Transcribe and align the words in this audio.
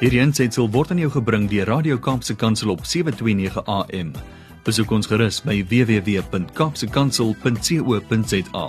Hierdie 0.00 0.22
aanseit 0.24 0.56
word 0.56 0.94
aan 0.94 1.00
jou 1.02 1.10
gebring 1.12 1.42
deur 1.52 1.68
Radio 1.68 1.98
Kaapse 2.00 2.32
Kansel 2.32 2.72
op 2.72 2.88
7:29 2.88 3.60
AM. 3.68 4.16
Besoek 4.64 4.88
ons 4.96 5.04
gerus 5.06 5.44
by 5.44 5.60
www.kapsekansel.co.za. 5.68 8.66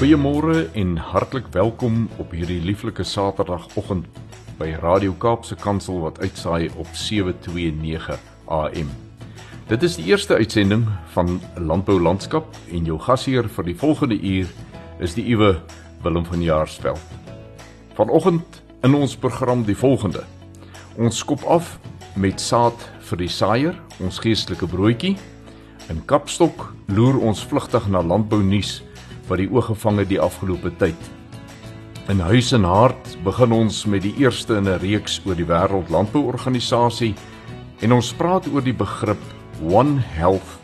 Goeiemôre 0.00 0.66
en 0.74 0.96
hartlik 0.96 1.46
welkom 1.54 2.10
op 2.18 2.34
hierdie 2.34 2.58
lieflike 2.58 3.06
Saterdagoggend 3.06 4.10
by 4.58 4.74
Radio 4.82 5.14
Kaapse 5.14 5.54
Kansel 5.54 6.02
wat 6.02 6.18
uitsaai 6.18 6.74
op 6.74 6.90
729 6.90 8.18
AM. 8.50 9.01
Dit 9.72 9.82
is 9.82 9.94
die 9.96 10.10
eerste 10.10 10.34
uitsending 10.36 10.82
van 11.14 11.38
Landbou 11.56 11.94
Landskap 11.96 12.44
en 12.76 12.84
jou 12.84 12.98
gasheer 13.00 13.46
vir 13.48 13.64
die 13.64 13.74
volgende 13.80 14.18
uur 14.20 14.50
is 15.00 15.14
die 15.16 15.24
uwe 15.32 15.54
Willem 16.04 16.26
van 16.28 16.42
Jaarsveld. 16.44 17.00
Vanoggend 17.96 18.58
in 18.84 18.92
ons 18.92 19.16
program 19.16 19.64
die 19.64 19.78
volgende. 19.78 20.26
Ons 21.00 21.22
skop 21.24 21.40
af 21.48 21.78
met 22.20 22.36
saad 22.36 22.84
vir 23.08 23.22
die 23.24 23.30
saaier, 23.32 23.80
ons 24.04 24.20
geestelike 24.20 24.68
broodjie. 24.68 25.14
In 25.88 26.04
Kapstok 26.04 26.68
loer 26.92 27.16
ons 27.24 27.40
vlugtig 27.40 27.88
na 27.88 28.04
landbou 28.04 28.42
nuus 28.44 28.82
wat 29.30 29.40
die 29.40 29.48
oog 29.48 29.72
gevang 29.72 30.04
het 30.04 30.12
die 30.12 30.20
afgelope 30.20 30.76
tyd. 30.84 31.12
In 32.12 32.20
Huis 32.20 32.52
en 32.52 32.68
Hart 32.68 33.16
begin 33.24 33.56
ons 33.56 33.86
met 33.88 34.04
die 34.04 34.18
eerste 34.20 34.60
in 34.60 34.68
'n 34.68 34.82
reeks 34.84 35.22
oor 35.24 35.34
die 35.34 35.48
Wêreld 35.48 35.88
Landbouorganisasie 35.88 37.14
en 37.80 37.92
ons 37.92 38.12
praat 38.12 38.44
oor 38.52 38.60
die 38.60 38.76
begrip 38.76 39.40
One 39.62 40.00
Health 40.00 40.58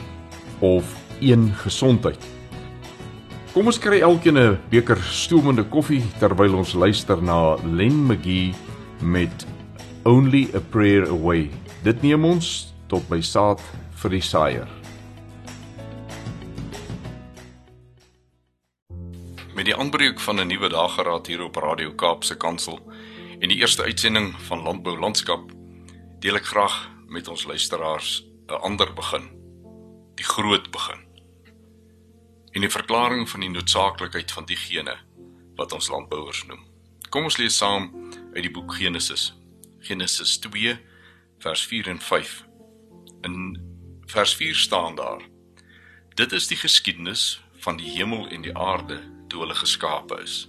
of 0.58 0.96
een 1.20 1.54
gesondheid. 1.54 2.18
Kom 3.52 3.66
ons 3.66 3.78
kry 3.78 4.00
elkeen 4.00 4.38
'n 4.38 4.58
beker 4.70 4.98
stoomende 5.02 5.64
koffie 5.64 6.02
terwyl 6.18 6.54
ons 6.54 6.72
luister 6.72 7.22
na 7.22 7.56
Len 7.64 8.06
McGee 8.06 8.54
met 9.00 9.46
Only 10.04 10.48
a 10.54 10.60
Prayer 10.60 11.08
Away. 11.08 11.50
Dit 11.82 12.02
neem 12.02 12.24
ons 12.24 12.74
tot 12.86 13.08
by 13.08 13.20
saad 13.20 13.60
vir 14.02 14.10
die 14.10 14.20
saaier. 14.20 14.68
Met 19.54 19.64
die 19.64 19.76
aanbreek 19.76 20.20
van 20.20 20.40
'n 20.40 20.46
nuwe 20.46 20.68
dageraad 20.68 21.26
hier 21.26 21.42
op 21.42 21.56
Radio 21.56 21.92
Kaapse 21.92 22.36
Kansel 22.36 22.78
en 23.40 23.48
die 23.48 23.58
eerste 23.58 23.82
uitsending 23.82 24.34
van 24.38 24.62
Landbou 24.62 24.98
Landskap, 24.98 25.50
deel 26.18 26.36
ek 26.36 26.44
graag 26.44 26.90
met 27.08 27.28
ons 27.28 27.46
luisteraars 27.46 28.27
'n 28.48 28.60
ander 28.60 28.92
begin, 28.92 29.28
die 30.14 30.24
groot 30.24 30.70
begin. 30.70 31.00
En 32.50 32.60
die 32.60 32.70
verklaring 32.70 33.28
van 33.28 33.40
die 33.40 33.50
noodsaaklikheid 33.50 34.32
van 34.32 34.44
diegene 34.44 34.96
wat 35.54 35.72
ons 35.72 35.88
landbouers 35.88 36.44
noem. 36.46 36.64
Kom 37.08 37.24
ons 37.24 37.36
lees 37.36 37.56
saam 37.56 37.90
uit 38.32 38.42
die 38.42 38.50
boek 38.50 38.74
Genesis. 38.74 39.34
Genesis 39.78 40.38
2 40.38 40.78
vers 41.38 41.66
4 41.66 41.88
en 41.88 42.00
5. 42.00 42.44
In 43.20 43.36
vers 44.06 44.34
4 44.34 44.54
staan 44.54 44.94
daar: 44.94 45.22
Dit 46.14 46.32
is 46.32 46.46
die 46.46 46.56
geskiedenis 46.56 47.42
van 47.58 47.76
die 47.76 47.90
hemel 47.90 48.28
en 48.28 48.42
die 48.42 48.56
aarde 48.56 49.02
toe 49.28 49.40
hulle 49.40 49.54
geskape 49.54 50.22
is. 50.22 50.48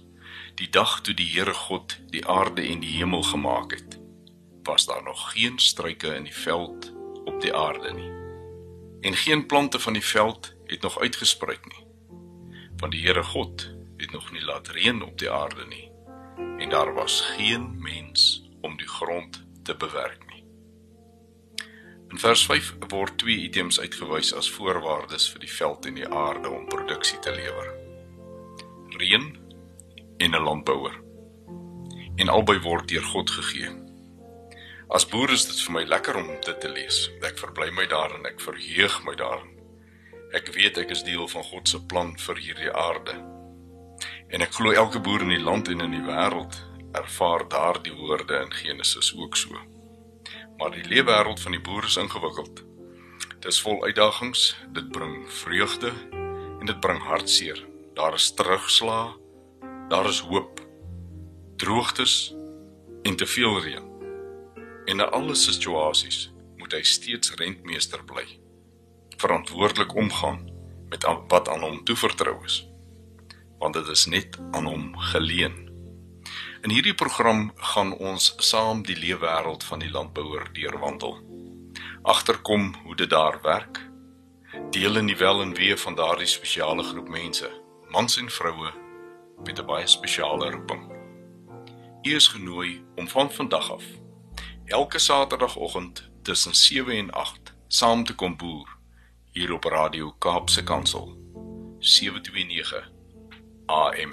Die 0.54 0.70
dag 0.70 1.00
toe 1.00 1.14
die 1.14 1.28
Here 1.28 1.54
God 1.54 1.98
die 2.10 2.26
aarde 2.26 2.62
en 2.62 2.80
die 2.80 2.96
hemel 2.96 3.22
gemaak 3.22 3.70
het, 3.72 4.00
was 4.62 4.86
daar 4.86 5.02
nog 5.02 5.32
geen 5.32 5.58
struike 5.58 6.14
in 6.14 6.24
die 6.24 6.34
veld 6.34 6.92
op 7.40 7.46
die 7.46 7.54
aarde 7.56 7.92
nie. 7.92 8.10
En 9.00 9.14
geen 9.14 9.46
plante 9.46 9.78
van 9.80 9.92
die 9.92 10.04
veld 10.04 10.54
het 10.64 10.82
nog 10.82 11.00
uitgespruit 11.00 11.66
nie. 11.66 11.86
Want 12.76 12.92
die 12.92 13.00
Here 13.06 13.22
God 13.22 13.74
het 13.96 14.10
nog 14.10 14.32
nie 14.32 14.44
laat 14.44 14.68
reën 14.68 15.02
op 15.02 15.18
die 15.18 15.30
aarde 15.30 15.66
nie. 15.66 15.92
En 16.58 16.68
daar 16.68 16.94
was 16.94 17.20
geen 17.20 17.80
mens 17.82 18.48
om 18.60 18.76
die 18.76 18.88
grond 18.88 19.46
te 19.62 19.76
bewerk 19.76 20.26
nie. 20.28 20.44
In 22.08 22.18
vers 22.18 22.44
5 22.46 22.76
word 22.88 23.18
twee 23.18 23.36
items 23.36 23.80
uitgewys 23.80 24.34
as 24.34 24.50
voorwaardes 24.50 25.30
vir 25.30 25.40
die 25.40 25.52
veld 25.52 25.86
en 25.86 25.94
die 25.94 26.08
aarde 26.08 26.48
om 26.48 26.68
produksie 26.68 27.18
te 27.18 27.32
lewer 27.32 27.78
reën 29.00 29.36
en 30.16 30.30
'n 30.30 30.42
landbouer. 30.42 31.00
En 32.16 32.28
albei 32.28 32.60
word 32.60 32.88
deur 32.88 33.04
God 33.04 33.30
gegee. 33.30 33.89
As 34.90 35.04
boer 35.06 35.30
is 35.30 35.44
dit 35.46 35.58
vir 35.62 35.74
my 35.76 35.80
lekker 35.86 36.16
om 36.18 36.32
dit 36.42 36.56
te 36.58 36.68
lees. 36.68 37.04
Ek 37.22 37.36
verbly 37.38 37.68
my 37.70 37.84
daarin, 37.86 38.24
ek 38.26 38.40
verheug 38.42 38.96
my 39.06 39.12
daarin. 39.14 39.52
Ek 40.34 40.48
weet 40.56 40.80
ek 40.82 40.90
is 40.90 41.04
deel 41.06 41.28
van 41.30 41.44
God 41.46 41.70
se 41.70 41.78
plan 41.86 42.10
vir 42.18 42.40
hierdie 42.42 42.72
aarde. 42.74 43.14
En 44.34 44.42
ek 44.42 44.56
glo 44.56 44.74
elke 44.74 44.98
boer 44.98 45.22
in 45.22 45.30
die 45.30 45.44
land 45.44 45.70
en 45.70 45.84
in 45.84 45.94
die 45.94 46.02
wêreld 46.02 46.58
ervaar 46.98 47.44
daardie 47.52 47.94
woorde 47.94 48.40
in 48.42 48.50
Genesis 48.50 49.12
ook 49.14 49.38
so. 49.38 49.54
Maar 50.58 50.74
die 50.74 50.82
leefwêreld 50.90 51.38
van 51.38 51.54
die 51.54 51.62
boer 51.62 51.86
is 51.86 51.98
ingewikkeld. 52.02 52.64
Dit 53.36 53.46
is 53.52 53.60
vol 53.62 53.78
uitdagings, 53.86 54.56
dit 54.74 54.90
bring 54.90 55.20
vreugde 55.44 55.92
en 56.10 56.66
dit 56.66 56.80
bring 56.82 56.98
hartseer. 57.06 57.62
Daar 57.94 58.18
is 58.18 58.32
terugslag. 58.34 59.14
Daar 59.90 60.10
is 60.10 60.18
hoop. 60.26 60.58
Droogtes 61.62 62.34
en 63.06 63.16
te 63.16 63.26
veel 63.26 63.62
reën. 63.62 63.89
En 64.84 65.00
in 65.00 65.10
alle 65.10 65.34
situasies 65.34 66.30
moet 66.56 66.72
hy 66.72 66.82
steeds 66.82 67.34
rentmeester 67.34 68.04
bly. 68.04 68.24
Verantwoordelik 69.20 69.94
omgaan 69.94 70.48
met 70.88 71.06
wat 71.28 71.48
aan 71.48 71.60
hom 71.60 71.84
toevertrou 71.84 72.44
is. 72.44 72.66
Want 73.58 73.74
dit 73.74 73.88
is 73.88 74.06
net 74.06 74.38
aan 74.50 74.66
hom 74.66 74.96
geleen. 75.12 75.68
In 76.62 76.70
hierdie 76.70 76.94
program 76.94 77.52
gaan 77.72 77.92
ons 77.96 78.34
saam 78.36 78.82
die 78.82 78.96
leefwêreld 78.96 79.64
van 79.64 79.80
die 79.84 79.90
landbouer 79.90 80.52
deurwandel. 80.52 81.16
Agterkom 82.02 82.74
hoe 82.84 82.96
dit 82.96 83.10
daar 83.10 83.40
werk. 83.42 83.80
Deel 84.70 84.96
in 84.96 85.06
die 85.06 85.16
wel 85.16 85.42
en 85.42 85.54
wee 85.54 85.76
van 85.76 85.94
daardie 85.94 86.28
spesiale 86.28 86.82
groep 86.82 87.08
mense 87.08 87.50
mans 87.90 88.16
en 88.16 88.30
vroue 88.30 88.70
met 89.44 89.58
'n 89.58 89.66
baie 89.66 89.86
spesiale 89.86 90.50
roeping. 90.50 90.82
U 92.02 92.14
is 92.14 92.28
genooi 92.28 92.84
om 92.96 93.08
van 93.08 93.32
vandag 93.32 93.70
af 93.70 93.84
elke 94.70 94.98
Saterdagoggend 94.98 96.10
tussen 96.22 96.54
7 96.54 96.96
en 96.96 97.10
8 97.10 97.54
saam 97.66 98.04
te 98.04 98.14
kom 98.14 98.36
boer 98.36 98.68
hier 99.32 99.52
op 99.52 99.64
Radio 99.64 100.14
Kaapse 100.18 100.62
Kansel 100.62 101.16
729 101.78 102.90
AM. 103.66 104.12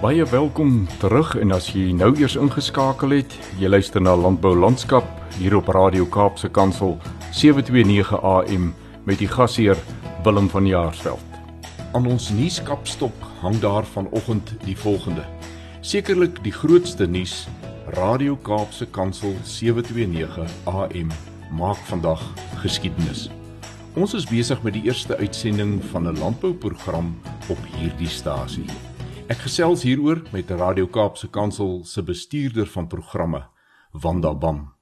Baie 0.00 0.24
welkom 0.24 0.86
terug 0.98 1.36
en 1.36 1.52
as 1.52 1.70
jy 1.70 1.92
nou 1.92 2.10
eers 2.18 2.34
ingeskakel 2.34 3.14
het, 3.14 3.38
jy 3.58 3.70
luister 3.70 4.02
na 4.02 4.16
Landbou 4.16 4.56
Landskap 4.58 5.06
hier 5.38 5.54
op 5.58 5.70
Radio 5.70 6.06
Kaapse 6.06 6.50
Kansel 6.50 6.98
729 7.30 8.14
AM 8.22 8.74
met 9.04 9.18
die 9.22 9.30
gasheer 9.30 9.78
Willem 10.24 10.50
van 10.50 10.66
Jaarsveld. 10.66 11.27
Aan 11.96 12.04
ons 12.06 12.28
nuuskapstok 12.28 13.14
hang 13.40 13.54
daar 13.58 13.86
vanoggend 13.86 14.50
die 14.64 14.76
volgende. 14.76 15.22
Sekerlik 15.80 16.42
die 16.44 16.52
grootste 16.52 17.06
nuus 17.08 17.46
Radio 17.96 18.36
Kaapse 18.36 18.86
Kansel 18.92 19.32
729 19.42 20.52
AM 20.68 21.08
maak 21.56 21.80
vandag 21.88 22.20
geskiedenis. 22.60 23.30
Ons 23.96 24.12
is 24.14 24.28
besig 24.28 24.60
met 24.62 24.76
die 24.76 24.84
eerste 24.84 25.16
uitsending 25.16 25.80
van 25.94 26.08
'n 26.08 26.18
landbouprogram 26.18 27.16
op 27.48 27.58
hierdie 27.78 28.12
stasie. 28.12 28.68
Ek 29.28 29.38
gesels 29.48 29.82
hieroor 29.82 30.22
met 30.32 30.50
Radio 30.50 30.86
Kaapse 30.86 31.28
Kansel 31.28 31.84
se 31.84 32.02
bestuurder 32.02 32.66
van 32.66 32.86
programme, 32.86 33.48
Wanda 33.92 34.34
Bam. 34.34 34.72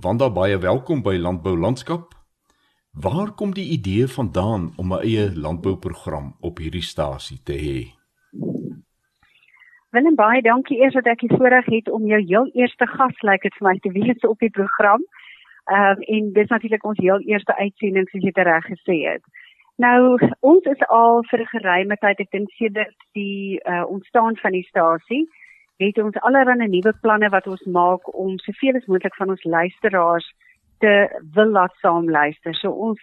Wanda, 0.00 0.30
baie 0.30 0.58
welkom 0.58 1.02
by 1.02 1.16
Landbou 1.16 1.58
Landskap. 1.58 2.15
Waar 3.00 3.30
kom 3.34 3.50
die 3.54 3.70
idee 3.70 4.06
vandaan 4.06 4.72
om 4.76 4.92
'n 4.92 5.00
eie 5.08 5.38
landbouprogram 5.38 6.36
op 6.40 6.58
hierdie 6.58 6.82
stasie 6.82 7.40
te 7.42 7.52
hê? 7.52 7.78
Willem, 9.90 10.14
baie 10.14 10.42
dankie 10.42 10.78
eers 10.80 10.94
dat 10.94 11.06
ek 11.06 11.18
die 11.18 11.36
voorreg 11.36 11.66
het 11.66 11.90
om 11.90 12.06
jou 12.06 12.20
heel 12.20 12.46
eerste 12.52 12.86
gas 12.86 13.20
lyk 13.20 13.42
dit 13.42 13.54
vir 13.54 13.68
my 13.68 13.78
te 13.78 13.92
wees 13.92 14.20
op 14.20 14.38
die 14.38 14.50
program. 14.50 15.02
Ehm 15.64 16.00
uh, 16.00 16.16
en 16.16 16.32
dis 16.32 16.48
natuurlik 16.48 16.84
ons 16.84 16.98
heel 16.98 17.20
eerste 17.20 17.56
uitsending 17.56 18.08
soos 18.08 18.22
jy 18.22 18.32
dit 18.32 18.44
reg 18.44 18.64
gesê 18.64 18.96
het. 19.12 19.22
Nou, 19.76 20.16
ons 20.40 20.64
is 20.64 20.88
al 20.88 21.22
vir 21.30 21.40
'n 21.40 21.52
geruime 21.54 21.96
tyd, 21.96 22.20
ek 22.20 22.30
dink 22.30 22.50
sedert 22.50 23.00
die 23.12 23.60
uh, 23.64 23.84
ontstaan 23.88 24.36
van 24.36 24.52
die 24.52 24.66
stasie, 24.68 25.28
het 25.76 25.98
ons 25.98 26.16
allerlei 26.16 26.68
nuwe 26.68 26.92
planne 27.00 27.28
wat 27.28 27.46
ons 27.46 27.64
maak 27.64 28.14
om 28.14 28.38
soveel 28.38 28.76
as 28.76 28.86
moontlik 28.86 29.14
van 29.14 29.30
ons 29.30 29.44
luisteraars 29.44 30.34
te 30.78 31.22
wil 31.32 31.50
laat 31.50 31.74
saam 31.80 32.10
luister. 32.10 32.54
So 32.54 32.70
ons 32.70 33.00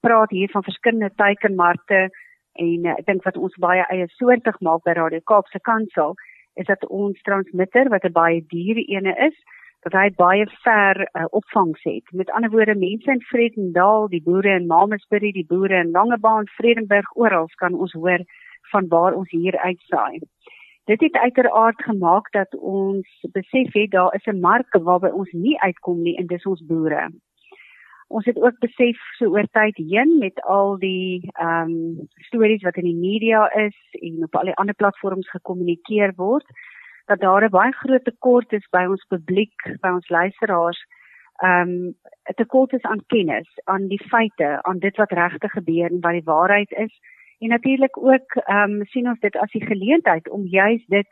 praat 0.00 0.30
hier 0.30 0.50
van 0.52 0.62
verskillende 0.62 1.10
teikenmarkte 1.16 2.08
en 2.52 2.86
uh, 2.86 2.94
ek 2.98 3.06
dink 3.06 3.24
wat 3.24 3.36
ons 3.36 3.56
baie 3.62 3.84
eie 3.88 4.06
soortig 4.18 4.58
maak 4.60 4.84
by 4.84 4.96
Radio 4.98 5.20
Kaapse 5.24 5.60
Kansel 5.60 6.14
is 6.60 6.68
dat 6.68 6.84
ons 6.88 7.20
transmitter 7.24 7.88
wat 7.88 8.04
'n 8.04 8.12
baie 8.12 8.44
duur 8.52 8.76
ene 8.76 9.14
is, 9.28 9.36
dat 9.82 9.92
hy 9.92 10.10
baie 10.16 10.46
ver 10.64 11.00
uh, 11.00 11.24
opvangs 11.30 11.82
het. 11.82 12.04
Met 12.12 12.30
ander 12.30 12.50
woorde, 12.50 12.74
mense 12.74 13.10
in 13.10 13.20
Vredendal, 13.30 14.08
die 14.08 14.22
boere 14.22 14.54
in 14.56 14.66
Mamasbury, 14.66 15.32
die 15.32 15.46
boere 15.46 15.80
in 15.80 15.90
Langebaan, 15.90 16.46
Vredenburg, 16.46 17.08
oral 17.16 17.48
kan 17.56 17.74
ons 17.74 17.92
hoor 17.92 18.22
van 18.70 18.88
waar 18.88 19.14
ons 19.14 19.30
hier 19.30 19.58
uitsaai. 19.58 20.20
Dit 20.92 21.00
het 21.00 21.16
uiteraard 21.16 21.82
gemaak 21.82 22.30
dat 22.30 22.56
ons 22.56 23.26
besef 23.32 23.72
het 23.72 23.90
daar 23.90 24.14
is 24.14 24.26
'n 24.26 24.40
mark 24.40 24.72
waarby 24.82 25.08
ons 25.08 25.30
nie 25.32 25.60
uitkom 25.60 26.02
nie 26.02 26.16
en 26.16 26.26
dis 26.26 26.46
ons 26.46 26.66
boere. 26.66 27.10
Ons 28.06 28.24
het 28.24 28.42
ook 28.42 28.58
besef 28.58 28.98
so 29.16 29.24
oor 29.24 29.46
tyd 29.50 29.76
heen 29.76 30.18
met 30.18 30.42
al 30.42 30.78
die 30.78 31.30
ehm 31.32 31.70
um, 31.70 32.08
stories 32.14 32.62
wat 32.62 32.76
in 32.76 32.84
die 32.84 33.00
media 33.08 33.52
is 33.52 33.78
en 33.90 34.22
op 34.22 34.34
al 34.34 34.44
die 34.44 34.54
ander 34.54 34.74
platforms 34.74 35.30
gekommunikeer 35.30 36.12
word 36.16 36.46
dat 37.06 37.20
daar 37.20 37.44
'n 37.44 37.50
baie 37.50 37.72
groot 37.72 38.04
tekort 38.04 38.52
is 38.52 38.68
by 38.70 38.84
ons 38.88 39.04
publiek, 39.04 39.56
by 39.80 39.88
ons 39.88 40.08
luisteraars. 40.08 40.84
Ehm 41.36 41.68
um, 41.68 41.94
'n 42.30 42.34
tekort 42.34 42.72
is 42.72 42.82
aan 42.82 43.06
kennis, 43.06 43.48
aan 43.64 43.86
die 43.86 44.04
feite, 44.08 44.62
aan 44.62 44.78
dit 44.78 44.96
wat 44.96 45.10
regtig 45.12 45.52
gebeur 45.52 45.90
en 45.90 46.00
wat 46.00 46.12
die 46.12 46.30
waarheid 46.34 46.70
is. 46.70 47.00
En 47.42 47.48
natuurlik 47.48 47.96
ook 47.98 48.34
ehm 48.34 48.70
um, 48.70 48.84
sien 48.84 49.08
ons 49.08 49.18
dit 49.18 49.36
as 49.36 49.50
die 49.50 49.66
geleentheid 49.66 50.28
om 50.30 50.46
juis 50.46 50.84
dit 50.86 51.08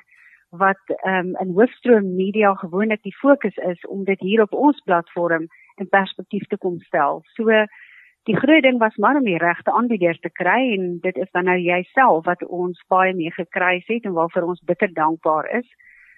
wat 0.50 0.82
ehm 0.86 1.26
um, 1.26 1.36
in 1.42 1.54
hoofstroom 1.54 2.14
media 2.14 2.54
gewoonlik 2.54 3.02
die 3.02 3.16
fokus 3.16 3.56
is 3.56 3.86
om 3.86 4.04
dit 4.04 4.20
hier 4.20 4.42
op 4.42 4.52
ons 4.52 4.80
platform 4.80 5.46
in 5.74 5.88
perspektief 5.88 6.46
te 6.46 6.58
kom 6.58 6.78
stel. 6.80 7.22
So 7.34 7.66
die 8.28 8.36
groot 8.36 8.62
ding 8.62 8.78
was 8.78 8.96
maar 8.96 9.16
om 9.16 9.24
die 9.24 9.42
regte 9.42 9.72
aanbieder 9.72 10.18
te 10.18 10.30
kry 10.30 10.72
en 10.76 10.98
dit 11.00 11.16
is 11.16 11.30
dan 11.30 11.44
nou 11.44 11.58
jouself 11.58 12.24
wat 12.24 12.46
ons 12.46 12.84
baie 12.86 13.14
mee 13.14 13.30
gekry 13.30 13.82
het 13.86 14.04
en 14.04 14.12
waarvoor 14.12 14.42
ons 14.42 14.64
bitter 14.64 14.92
dankbaar 14.92 15.50
is. 15.58 15.66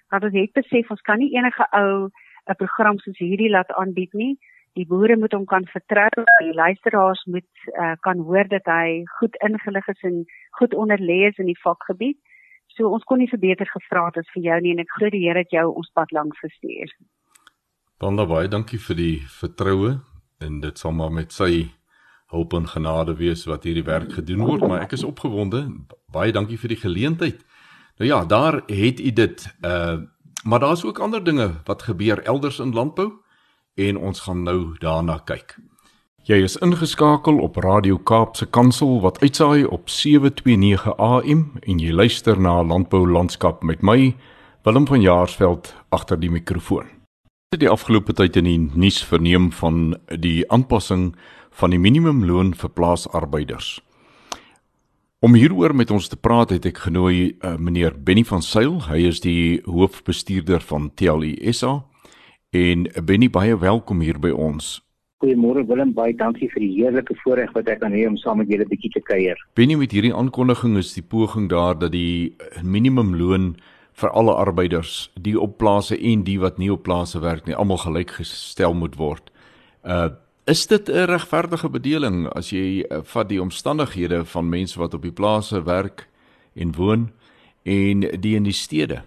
Want 0.08 0.24
ons 0.24 0.40
het 0.40 0.52
besef 0.52 0.90
ons 0.90 1.00
kan 1.00 1.18
nie 1.18 1.32
enige 1.36 1.66
ou 1.70 2.10
'n 2.50 2.60
program 2.62 2.98
soos 2.98 3.18
hierdie 3.18 3.50
laat 3.50 3.72
aanbied 3.72 4.12
nie. 4.12 4.38
Die 4.78 4.86
boere 4.88 5.18
moet 5.20 5.34
hom 5.36 5.44
kan 5.44 5.66
vertrou, 5.68 6.08
die 6.40 6.54
luisteraars 6.56 7.24
moet 7.28 7.48
uh, 7.76 7.92
kan 8.00 8.22
hoor 8.24 8.48
dat 8.48 8.68
hy 8.72 9.02
goed 9.18 9.36
ingelig 9.44 9.88
is 9.92 10.06
en 10.08 10.22
goed 10.58 10.74
onderlê 10.74 11.26
is 11.28 11.40
in 11.42 11.50
die 11.50 11.58
vakgebied. 11.60 12.16
So 12.72 12.88
ons 12.88 13.04
kon 13.04 13.20
nie 13.20 13.28
vir 13.28 13.42
beter 13.42 13.68
gevra 13.68 14.06
het 14.06 14.22
as 14.22 14.30
vir 14.32 14.46
jou 14.46 14.60
nie 14.64 14.72
en 14.72 14.80
ek 14.80 14.94
glo 14.96 15.12
die 15.12 15.20
Here 15.26 15.44
het 15.44 15.52
jou 15.52 15.66
ons 15.74 15.92
pad 15.92 16.12
langs 16.16 16.38
gestuur. 16.40 16.88
Baie 18.00 18.26
baie 18.26 18.48
dankie 18.48 18.80
vir 18.80 18.96
die 18.96 19.16
vertroue 19.28 19.98
en 20.42 20.60
dit 20.64 20.78
sal 20.80 20.96
maar 20.96 21.12
met 21.12 21.36
sy 21.36 21.68
hulp 22.32 22.56
en 22.56 22.64
genade 22.66 23.14
wees 23.20 23.44
wat 23.46 23.68
hierdie 23.68 23.84
werk 23.84 24.16
gedoen 24.16 24.40
word, 24.46 24.64
maar 24.64 24.86
ek 24.86 24.96
is 24.96 25.04
opgewonde. 25.04 25.66
Baie 26.12 26.32
dankie 26.32 26.56
vir 26.56 26.72
die 26.72 26.80
geleentheid. 26.80 27.44
Nou 28.00 28.08
ja, 28.08 28.24
daar 28.24 28.62
het 28.66 29.00
u 29.04 29.12
dit. 29.12 29.46
Uh 29.60 30.08
maar 30.42 30.58
daar's 30.58 30.84
ook 30.84 30.98
ander 30.98 31.24
dinge 31.24 31.52
wat 31.64 31.82
gebeur 31.82 32.18
elders 32.26 32.58
in 32.58 32.72
landbou 32.74 33.21
en 33.74 33.96
ons 33.96 34.20
gaan 34.20 34.42
nou 34.42 34.74
daarna 34.80 35.18
kyk. 35.24 35.56
Jy 36.22 36.42
is 36.46 36.54
ingeskakel 36.62 37.40
op 37.42 37.56
Radio 37.56 37.98
Kaapse 37.98 38.46
Kansel 38.46 39.00
wat 39.02 39.18
uitsaai 39.22 39.64
op 39.64 39.88
729 39.90 40.84
AM 40.98 41.40
en 41.62 41.80
jy 41.82 41.90
luister 41.90 42.38
na 42.38 42.60
Landbou 42.62 43.02
Landskap 43.10 43.62
met 43.62 43.82
my 43.82 44.14
Willem 44.62 44.86
van 44.86 45.02
Jaarsveld 45.02 45.74
agter 45.90 46.20
die 46.20 46.30
mikrofoon. 46.30 46.86
Die 47.58 47.68
afgelope 47.68 48.14
tyd 48.14 48.36
in 48.36 48.46
die 48.46 48.70
nuus 48.74 49.02
verneem 49.04 49.50
van 49.52 49.96
die 50.06 50.44
aanpassing 50.48 51.16
van 51.50 51.74
die 51.74 51.80
minimumloon 51.82 52.54
vir 52.54 52.70
plaasarbeiders. 52.70 53.80
Om 55.22 55.34
hieroor 55.34 55.74
met 55.74 55.90
ons 55.90 56.08
te 56.08 56.16
praat 56.16 56.50
het 56.50 56.66
ek 56.66 56.84
genooi 56.86 57.34
uh, 57.42 57.56
meneer 57.58 57.98
Benny 57.98 58.24
van 58.24 58.42
Sail, 58.42 58.80
hy 58.88 59.04
is 59.10 59.20
die 59.22 59.60
hoofbestuurder 59.66 60.62
van 60.62 60.90
TLISA 60.94 61.82
en 62.52 62.84
Benny 63.04 63.30
baie 63.32 63.56
welkom 63.56 64.02
hier 64.04 64.18
by 64.20 64.30
ons. 64.36 64.82
Goeiemôre 65.22 65.62
Willem, 65.64 65.94
baie 65.96 66.12
dankie 66.18 66.50
vir 66.52 66.60
die 66.60 66.72
heerlike 66.74 67.14
voorreg 67.22 67.52
wat 67.56 67.68
ek 67.72 67.84
aan 67.86 67.94
hê 67.96 68.02
om 68.08 68.18
saam 68.20 68.42
met 68.42 68.50
julle 68.50 68.66
'n 68.66 68.68
bietjie 68.68 68.90
te 68.92 69.00
kuier. 69.00 69.36
Benny 69.54 69.74
met 69.74 69.92
hierdie 69.92 70.12
aankondiging 70.12 70.76
is 70.76 70.92
die 70.92 71.02
poging 71.02 71.48
daar 71.48 71.78
dat 71.78 71.92
die 71.92 72.36
minimumloon 72.62 73.56
vir 73.94 74.10
alle 74.10 74.34
arbeiders, 74.34 75.10
die 75.14 75.40
op 75.40 75.58
plase 75.58 75.96
en 75.96 76.24
die 76.24 76.38
wat 76.40 76.58
nie 76.58 76.72
op 76.72 76.82
plase 76.82 77.20
werk 77.20 77.46
nie, 77.46 77.54
almal 77.54 77.78
gelyk 77.78 78.10
gestel 78.10 78.74
moet 78.74 78.96
word. 78.96 79.30
Uh 79.84 80.10
Is 80.44 80.66
dit 80.66 80.88
'n 80.88 81.06
regverdige 81.06 81.70
bedeling 81.70 82.26
as 82.26 82.50
jy 82.50 82.84
uh, 82.90 83.00
vat 83.02 83.28
die 83.28 83.40
omstandighede 83.40 84.24
van 84.24 84.48
mense 84.48 84.78
wat 84.78 84.94
op 84.94 85.02
die 85.02 85.12
plase 85.12 85.62
werk 85.62 86.08
en 86.54 86.74
woon 86.74 87.12
en 87.62 88.00
die 88.20 88.34
in 88.34 88.42
die 88.42 88.52
stede? 88.52 89.04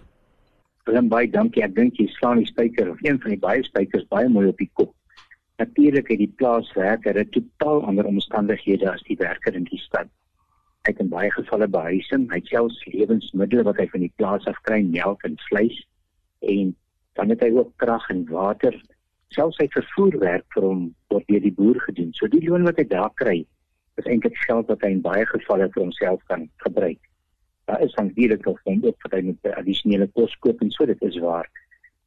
Willem 0.86 1.08
baie 1.10 1.26
dankie. 1.26 1.64
Ek 1.66 1.74
dink 1.74 1.96
jy 1.98 2.06
slaan 2.14 2.38
die 2.38 2.46
spyker 2.46 2.92
of 2.92 3.00
een 3.02 3.16
van 3.22 3.32
die 3.32 3.42
baie 3.42 3.62
spykers 3.66 4.04
baie 4.12 4.28
mooi 4.30 4.46
op 4.52 4.60
die 4.62 4.70
kop. 4.78 4.92
Natuurlik 5.58 6.12
het 6.12 6.20
die 6.20 6.34
plaaswerker 6.38 7.18
'n 7.18 7.30
totaal 7.34 7.82
ander 7.90 8.06
omstandighede 8.06 8.86
as 8.92 9.02
die 9.08 9.16
werker 9.18 9.54
in 9.58 9.66
die 9.66 9.80
stad. 9.82 10.06
Hy 10.86 10.94
in 11.02 11.10
baie 11.10 11.30
gevalle 11.30 11.66
behuising, 11.66 12.28
hy 12.30 12.38
het 12.38 12.46
selfs 12.46 12.78
lewensmiddels 12.86 13.66
wat 13.66 13.80
hy 13.82 13.88
van 13.94 14.04
die 14.06 14.12
plaas 14.16 14.46
af 14.46 14.60
kry, 14.62 14.82
melk 14.82 15.24
en 15.24 15.34
vleis 15.48 15.82
en 16.40 16.76
dan 17.18 17.30
het 17.30 17.42
hy 17.42 17.50
ook 17.50 17.72
krag 17.82 18.06
en 18.10 18.22
water 18.30 18.78
selfs 19.34 19.58
sy 19.58 19.66
vervoerwerk 19.74 20.46
vir 20.54 20.62
hom 20.62 20.94
word 21.10 21.26
deur 21.26 21.40
die 21.40 21.56
boer 21.58 21.80
gedoen. 21.80 22.12
So 22.14 22.28
die 22.28 22.46
loon 22.46 22.62
wat 22.62 22.78
hy 22.78 22.84
daar 22.84 23.10
kry, 23.14 23.44
is 23.96 24.06
eintlik 24.06 24.38
geld 24.46 24.68
wat 24.68 24.82
hy 24.82 24.94
in 24.94 25.02
baie 25.02 25.26
gevalle 25.26 25.66
vir 25.72 25.82
homself 25.82 26.22
kan 26.30 26.48
gebruik. 26.62 27.00
Daar 27.66 27.82
is 27.82 27.94
dan 27.94 28.12
weer 28.14 28.32
'n 28.32 28.56
fond 28.62 28.84
ook 28.84 28.98
vir 28.98 29.24
met 29.24 29.54
addisionele 29.54 30.06
kos 30.06 30.36
koop 30.38 30.60
en 30.60 30.70
so 30.70 30.86
dit 30.86 31.02
is 31.02 31.18
waar. 31.18 31.48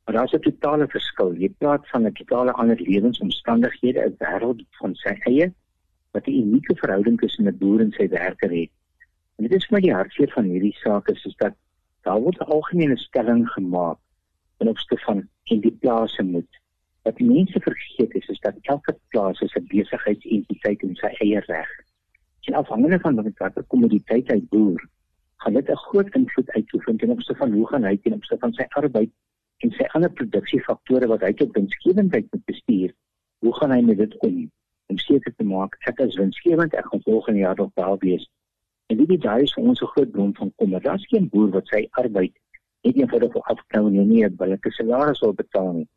Maar 0.06 0.16
daar's 0.16 0.34
'n 0.34 0.40
totale 0.40 0.88
verskil. 0.88 1.34
Jy 1.34 1.50
praat 1.58 1.90
van 1.90 2.06
'n 2.06 2.14
totale 2.14 2.52
ander 2.52 2.82
lewensomstandighede, 2.82 4.00
'n 4.06 4.16
wêreld 4.18 4.62
van 4.80 4.96
sy 4.96 5.14
eie 5.32 5.54
wat 6.12 6.28
'n 6.28 6.40
unieke 6.44 6.76
verhouding 6.76 7.20
tussen 7.20 7.48
'n 7.48 7.58
boer 7.58 7.80
en 7.80 7.92
sy 7.92 8.08
werker 8.08 8.52
het. 8.52 8.72
En 9.36 9.48
dit 9.48 9.54
is 9.54 9.66
vir 9.66 9.76
my 9.78 9.82
die 9.82 9.94
hartseer 9.94 10.32
van 10.32 10.44
hierdie 10.44 10.76
saak 10.84 11.10
is, 11.10 11.26
is 11.26 11.36
dat 11.36 11.54
daar 12.02 12.22
word 12.22 12.40
'n 12.40 12.52
algemene 12.52 12.98
stelling 12.98 13.50
gemaak 13.50 13.98
in 14.60 14.68
opsig 14.68 15.04
van 15.04 15.28
in 15.44 15.60
die 15.60 15.78
plase 15.82 16.24
moet 16.24 16.60
Wat 17.10 17.18
die 17.18 17.28
mense 17.28 17.60
vergeet 17.60 18.16
is, 18.16 18.28
is 18.28 18.40
dat 18.40 18.58
elke 18.62 18.94
plaas 19.08 19.40
'n 19.42 19.68
besigheidsentiteit 19.72 20.82
in 20.82 20.96
sy 20.96 21.10
eie 21.24 21.40
reg. 21.40 21.70
En 22.48 22.54
afhangende 22.54 23.00
van 23.00 23.34
watter 23.38 23.64
kommoditeit 23.64 24.28
hy 24.32 24.42
boer, 24.50 24.82
gaan 25.42 25.54
dit 25.54 25.70
'n 25.70 25.84
groot 25.88 26.16
invloed 26.16 26.52
uitoefen 26.52 26.98
ten 26.98 27.10
opsigte 27.10 27.40
van 27.40 27.52
hoe 27.52 27.68
gaan 27.68 27.84
hy 27.84 27.98
ten 27.98 28.14
opsigte 28.14 28.46
van 28.46 28.54
sy 28.54 28.66
arbeid 28.70 29.12
en 29.58 29.72
sy 29.72 29.86
ander 29.94 30.12
produksiefaktore 30.12 31.08
wat 31.08 31.22
hy 31.22 31.34
tot 31.34 31.56
winsgewendheid 31.56 32.28
moet 32.32 32.46
bestuur. 32.46 32.94
Hoe 33.40 33.54
gaan 33.56 33.72
hy 33.72 33.82
met 33.82 33.98
dit 33.98 34.18
om? 34.18 34.52
Om 34.88 34.98
seker 34.98 35.34
te 35.36 35.44
maak 35.44 35.76
ek 35.80 36.00
is 36.00 36.16
winsgewend, 36.16 36.74
ek 36.74 36.86
gaan 36.92 37.02
volgende 37.02 37.40
jaar 37.40 37.56
nog 37.56 37.72
wel 37.74 37.98
wees. 38.00 38.30
En 38.88 38.98
dit 38.98 39.22
daai 39.22 39.44
is 39.44 39.54
vir 39.54 39.64
ons 39.64 39.82
'n 39.82 39.92
groot 39.94 40.12
bron 40.12 40.36
van 40.36 40.54
kommer. 40.56 40.82
Daar's 40.82 41.08
geen 41.08 41.30
boer 41.30 41.50
wat 41.50 41.68
sy 41.68 41.88
arbeid 41.92 42.34
net 42.82 42.96
eenvoudig 42.96 43.34
wil 43.34 43.44
afknou 43.44 43.88
en 43.88 44.08
nie 44.08 44.26
'n 44.26 44.36
billike 44.36 44.72
salaris 44.72 45.20
wil 45.20 45.34
betaal 45.34 45.74
nie. 45.74 45.88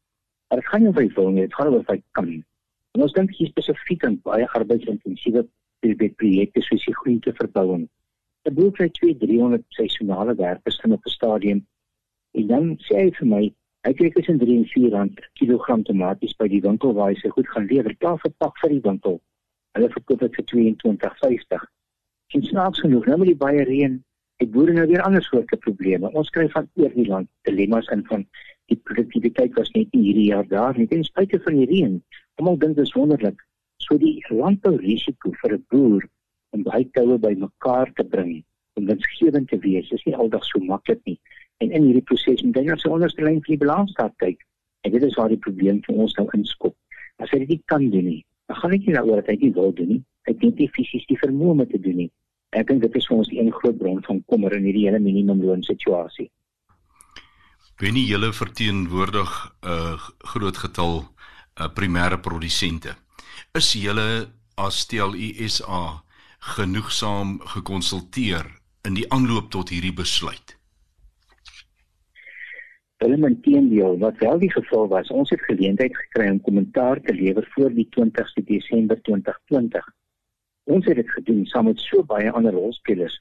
Maar 0.49 0.59
dit 0.61 0.69
gaan 0.69 0.83
nie 0.83 0.88
oor 0.88 1.02
die 1.02 1.14
wil 1.14 1.31
nie, 1.31 1.40
dit 1.40 1.55
gaan 1.55 1.66
oor 1.66 1.83
wat 1.87 2.00
kan. 2.11 2.45
En 2.93 3.02
ons 3.02 3.12
dink 3.12 3.31
hier 3.35 3.49
spesifiek 3.49 4.05
aan 4.05 4.21
baie 4.23 4.49
arbeidsintensiewe 4.49 5.47
projekte 6.16 6.61
soos 6.61 6.85
die 6.85 6.95
groente 6.95 7.33
verbouing. 7.33 7.88
'n 8.44 8.54
Boer 8.54 8.72
kry 8.76 8.88
2-300 8.99 9.64
seisonale 9.78 10.34
werkers 10.34 10.80
in 10.84 10.92
'n 10.92 11.00
stadium. 11.16 11.66
En 12.38 12.46
dan 12.46 12.64
sê 12.87 12.96
hy 13.02 13.11
vir 13.18 13.28
my, 13.34 13.42
hy 13.87 13.92
kry 13.99 14.11
tussen 14.11 14.38
3 14.38 14.56
en 14.61 14.64
4 14.70 14.90
rand 14.90 15.14
per 15.14 15.28
kilogram 15.40 15.82
tomaties 15.82 16.34
by 16.40 16.49
die 16.49 16.62
winkel 16.64 16.94
waar 16.96 17.11
hy 17.12 17.18
sy 17.20 17.28
goed 17.28 17.49
gaan 17.49 17.66
lewer, 17.66 17.94
klaar 17.96 18.18
verpak 18.25 18.58
vir 18.62 18.70
die 18.75 18.84
winkel. 18.88 19.20
Hulle 19.76 19.90
verkoop 19.96 20.25
dit 20.25 20.34
vir 20.38 20.46
22.50. 20.52 21.68
En 22.34 22.42
snaaks 22.42 22.80
genoeg, 22.80 23.06
nou 23.06 23.18
met 23.18 23.30
die 23.30 23.42
baie 23.44 23.64
reën, 23.68 24.00
het 24.42 24.50
boere 24.50 24.72
nou 24.72 24.87
weer 24.90 25.02
ander 25.06 25.22
soorte 25.22 25.56
probleme. 25.56 26.11
Ons 26.18 26.30
kry 26.34 26.49
van 26.54 26.68
oor 26.80 26.94
die 26.96 27.06
land 27.06 27.28
dilemma's 27.49 27.90
in 27.94 28.02
van 28.08 28.26
die 28.72 28.78
produktiwiteit 28.88 29.54
was 29.58 29.70
net 29.76 29.92
nie 29.92 30.02
hierdie 30.08 30.30
jaar 30.32 30.49
daar 30.49 30.78
nie 30.78 30.88
ten 30.90 31.04
spyte 31.06 31.38
van 31.46 31.61
die 31.61 31.68
reën. 31.70 32.00
Almal 32.40 32.58
dink 32.58 32.76
dit 32.76 32.87
is 32.87 32.96
wonderlik. 32.99 33.38
So 33.84 33.99
die 33.99 34.16
landbou 34.30 34.75
risiko 34.80 35.30
vir 35.42 35.54
'n 35.58 35.64
boer 35.70 36.08
om 36.52 36.64
baie 36.66 36.85
koue 36.97 37.18
bymekaar 37.18 37.92
te 37.97 38.04
bring 38.04 38.42
om 38.75 38.87
winsgewend 38.88 39.49
te 39.49 39.59
wees 39.61 39.90
is 39.92 40.04
nie 40.09 40.16
aldag 40.16 40.44
so 40.49 40.61
maklik 40.64 41.00
nie. 41.09 41.18
En 41.61 41.71
in 41.71 41.85
hierdie 41.87 42.04
proses 42.09 42.42
moet 42.42 42.56
jy 42.56 42.76
sy 42.80 42.90
onderste 42.92 43.25
lyn 43.25 43.42
vir 43.44 43.54
die 43.54 43.62
balansstaat 43.64 44.14
kyk. 44.23 44.40
En 44.82 44.94
dit 44.94 45.04
is 45.06 45.16
waar 45.18 45.30
die 45.30 45.40
probleem 45.40 45.82
vir 45.87 46.00
ons 46.04 46.14
nou 46.18 46.26
inskop. 46.38 46.75
As 47.23 47.30
hy 47.30 47.42
dit 47.44 47.54
nie 47.54 47.62
kan 47.71 47.85
doen 47.92 48.09
nie, 48.09 48.23
dan 48.50 48.59
gaan 48.59 48.75
dit 48.75 48.88
nie 48.88 48.97
daaroor 48.97 49.21
dat 49.21 49.30
hy 49.30 49.38
nie 49.42 49.52
wil 49.59 49.75
doen 49.76 49.90
nie. 49.97 50.02
Hy 50.26 50.35
het 50.35 50.61
nie 50.61 50.71
fisies 50.75 51.06
die 51.11 51.18
vermoë 51.21 51.56
om 51.56 51.64
te 51.68 51.80
doen 51.82 52.04
nie. 52.04 52.11
Ek 52.52 52.68
dink 52.68 52.82
dit 52.85 52.97
is 52.99 53.09
vir 53.09 53.16
ons 53.16 53.30
die 53.30 53.40
een 53.40 53.52
groot 53.54 53.78
bron 53.78 54.00
van 54.04 54.21
kommer 54.28 54.54
in 54.56 54.66
hierdie 54.68 54.87
hele 54.88 55.00
minimumloon 55.00 55.62
situasie. 55.64 56.28
Wennie 57.80 58.04
julle 58.06 58.32
verteenwoordig 58.32 59.30
'n 59.62 59.68
uh, 59.68 59.99
groot 60.32 60.56
getal 60.56 60.94
uh, 61.02 61.68
primêre 61.75 62.18
produsente. 62.21 62.94
Is 63.54 63.73
julle 63.73 64.28
as 64.56 64.87
TLUSA 64.87 66.02
genoegsaam 66.42 67.37
gekonsulteer 67.40 68.49
in 68.82 68.96
die 68.99 69.04
aanloop 69.14 69.50
tot 69.54 69.68
hierdie 69.70 69.92
besluit? 69.94 70.56
Hulle 72.99 73.28
inteendeel 73.28 73.94
wat 74.02 74.18
wel 74.18 74.40
die 74.42 74.50
geval 74.50 74.88
was, 74.90 75.11
ons 75.14 75.30
het 75.30 75.44
geleentheid 75.46 75.94
gekry 75.96 76.26
om 76.30 76.40
kommentaar 76.42 77.00
te 77.06 77.14
lewer 77.14 77.46
voor 77.54 77.70
die 77.76 77.87
20ste 77.94 78.42
Desember 78.49 78.99
2020. 79.02 79.87
Ons 80.64 80.90
het 80.90 80.99
dit 80.99 81.14
gedoen 81.14 81.46
saam 81.46 81.70
met 81.70 81.78
so 81.78 82.02
baie 82.11 82.30
ander 82.30 82.58
rolspelers 82.58 83.20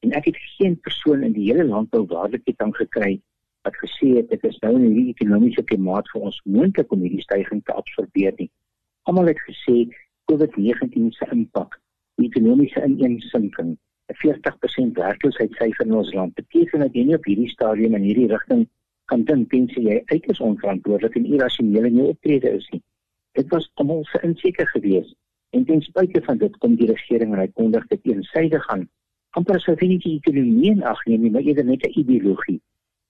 en 0.00 0.16
ek 0.16 0.32
het 0.32 0.40
geen 0.56 0.80
persoon 0.80 1.28
in 1.28 1.36
die 1.36 1.50
hele 1.50 1.68
landbou 1.68 2.06
waarlikheid 2.08 2.64
aan 2.64 2.74
gekry 2.80 3.12
wat 3.68 3.76
gesê 3.84 4.14
het 4.16 4.32
dit 4.32 4.48
is 4.48 4.58
nou 4.64 4.72
in 4.78 4.88
hierdie 4.88 5.12
ekonomiese 5.12 5.68
klimaat 5.68 6.08
vir 6.14 6.24
ons 6.32 6.40
moontlik 6.56 6.92
om 6.92 7.04
hierdie 7.04 7.28
stygings 7.28 7.68
te 7.68 7.76
absorbeer 7.76 8.32
nie. 8.40 8.48
Almal 9.04 9.28
het 9.34 9.44
gesê 9.44 9.82
COVID-19 10.32 11.12
se 11.12 11.28
impak, 11.36 11.81
ekonomiese 12.28 12.84
ineensinking, 12.84 13.76
'n 14.12 14.18
40% 14.22 14.98
werkloosheidssyfer 14.98 15.86
in 15.86 15.94
ons 15.94 16.12
land 16.12 16.34
beteken 16.34 16.80
dat 16.80 16.94
jy 16.94 17.04
nie 17.04 17.18
op 17.18 17.24
hierdie 17.24 17.48
stadium 17.48 17.94
in 17.94 18.08
hierdie 18.08 18.30
rigting 18.34 18.66
kan 19.10 19.24
dink 19.24 19.50
tensy 19.50 19.82
jy 19.88 20.02
uiters 20.06 20.40
onverantwoordelik 20.40 21.16
en 21.16 21.28
irrasioneel 21.34 21.84
in 21.84 21.98
jou 22.00 22.08
optrede 22.14 22.50
is 22.58 22.68
nie. 22.72 22.82
Dit 23.38 23.48
was 23.54 23.70
almal 23.74 24.04
se 24.04 24.20
inseker 24.22 24.68
geweest 24.74 25.16
en 25.56 25.64
ten 25.64 25.82
spyte 25.84 26.22
van 26.26 26.38
dit 26.38 26.58
kom 26.64 26.76
die 26.76 26.88
regering 26.88 27.32
en 27.32 27.40
hy 27.42 27.48
kondig 27.60 27.86
dit 27.94 28.12
eensydig 28.12 28.68
aan. 28.68 28.88
amper 29.38 29.56
asof 29.56 29.80
hy 29.80 29.86
nie 29.88 30.00
die 30.04 30.18
ekonomie 30.18 30.70
in 30.74 30.82
ag 30.84 30.98
neem 31.08 31.22
nie, 31.24 31.30
maar 31.32 31.46
eerder 31.46 31.64
net 31.64 31.84
'n 31.86 31.98
ideologie. 32.00 32.60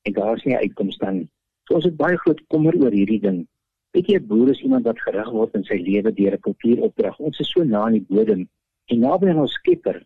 En 0.06 0.12
daar 0.12 0.36
is 0.36 0.44
nie 0.44 0.54
'n 0.54 0.62
uitkoms 0.64 0.98
dan 0.98 1.16
nie. 1.16 1.28
So 1.66 1.74
ons 1.74 1.84
het 1.84 1.96
baie 1.96 2.16
groot 2.16 2.40
kommer 2.46 2.74
oor 2.78 2.92
hierdie 2.92 3.20
ding. 3.20 3.46
Jy, 3.92 4.16
'n 4.16 4.26
boer 4.26 4.50
is 4.50 4.62
iemand 4.62 4.84
wat 4.84 5.00
gerig 5.00 5.30
word 5.30 5.54
in 5.54 5.64
sy 5.64 5.74
lewe 5.74 6.12
deur 6.12 6.34
'n 6.34 6.40
kultuuropdrag. 6.40 7.18
Ons 7.18 7.40
is 7.40 7.50
so 7.50 7.64
na 7.64 7.82
aan 7.82 7.92
die 7.92 8.06
bodem 8.08 8.48
en 8.86 8.98
naby 8.98 9.28
aan 9.28 9.44
ons 9.44 9.52
skepper. 9.52 10.02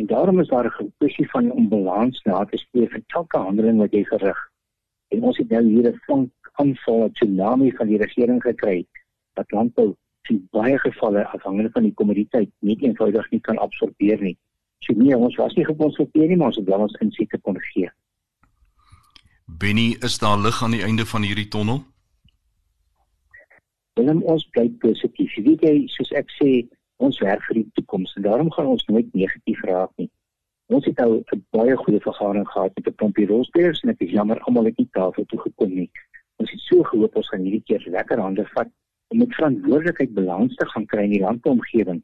En 0.00 0.06
daarom 0.06 0.40
is 0.40 0.48
daar 0.48 0.66
'n 0.66 0.92
kwessie 0.98 1.30
van 1.30 1.50
onbalans 1.50 2.22
na 2.22 2.44
te 2.44 2.56
streef 2.58 2.90
vir 2.90 3.02
elke 3.06 3.38
handeling 3.38 3.78
wat 3.78 3.92
jy 3.92 4.04
verrig 4.04 4.52
en 5.12 5.26
ons 5.28 5.38
het 5.38 5.50
nou 5.50 5.62
hier 5.68 5.88
'n 5.88 6.00
vonk 6.06 6.32
aanval 6.60 7.04
'n 7.04 7.12
tsunami 7.12 7.70
van 7.78 7.88
die 7.88 7.98
regering 8.04 8.42
gekry 8.42 8.86
wat 9.34 9.50
landbou 9.50 9.96
in 10.30 10.48
baie 10.50 10.78
gevalle 10.78 11.26
afhangende 11.26 11.70
van 11.70 11.82
die 11.82 11.94
kommoditeit 11.94 12.50
nie 12.58 12.76
eenvoudig 12.80 13.30
nie 13.30 13.40
kan 13.40 13.58
absorbeer 13.58 14.20
nie. 14.20 14.36
So 14.78 14.92
nee, 14.92 15.16
ons 15.16 15.36
was 15.36 15.54
nie 15.54 15.64
gekonsulteer 15.64 16.28
nie, 16.28 16.36
maar 16.36 16.46
ons 16.46 16.56
het 16.56 16.66
wel 16.66 16.78
ons 16.80 17.00
insigte 17.00 17.38
kon 17.38 17.58
gee. 17.60 17.90
Benny, 19.46 19.96
is 20.00 20.18
daar 20.18 20.38
lig 20.38 20.62
aan 20.62 20.70
die 20.70 20.82
einde 20.82 21.06
van 21.06 21.22
hierdie 21.22 21.48
tonnel? 21.48 21.84
Willem, 23.94 24.22
ons 24.22 24.48
bly 24.50 24.68
positief. 24.78 25.34
Jy 25.34 25.42
weet 25.42 25.60
jy, 25.60 25.86
soos 25.86 26.12
ek 26.12 26.30
sê, 26.30 26.68
ons 27.06 27.18
werk 27.24 27.42
vir 27.48 27.60
die 27.60 27.68
toekoms 27.78 28.14
en 28.16 28.26
daarom 28.26 28.50
gaan 28.54 28.70
ons 28.72 28.84
nooit 28.86 29.08
negatief 29.14 29.62
raak 29.68 29.90
nie. 30.00 30.10
Ons 30.72 30.86
het 30.88 30.98
nou 31.02 31.20
'n 31.20 31.44
baie 31.56 31.76
goeie 31.76 32.00
vergadering 32.00 32.48
gehad 32.48 32.72
met 32.76 32.86
'n 32.86 32.98
klompie 33.00 33.26
rolspelers 33.26 33.82
en 33.82 33.90
ek 33.90 34.00
is 34.06 34.10
jammer 34.10 34.40
almal 34.40 34.64
het 34.64 34.78
nie 34.78 34.88
tafel 34.92 35.24
toe 35.24 35.40
gekom 35.40 35.74
nie. 35.74 35.90
Ons 36.36 36.50
het 36.50 36.60
so 36.60 36.82
gehoop 36.82 37.16
ons 37.16 37.28
gaan 37.28 37.44
hierdie 37.44 37.66
keer 37.66 37.82
lekker 37.90 38.18
hande 38.18 38.46
vat 38.54 38.70
om 39.08 39.18
met 39.18 39.34
verantwoordelikheid 39.34 40.14
balans 40.14 40.54
te 40.54 40.66
gaan 40.66 40.86
kry 40.86 41.04
in 41.04 41.10
die 41.16 41.20
landbouomgewing. 41.20 42.02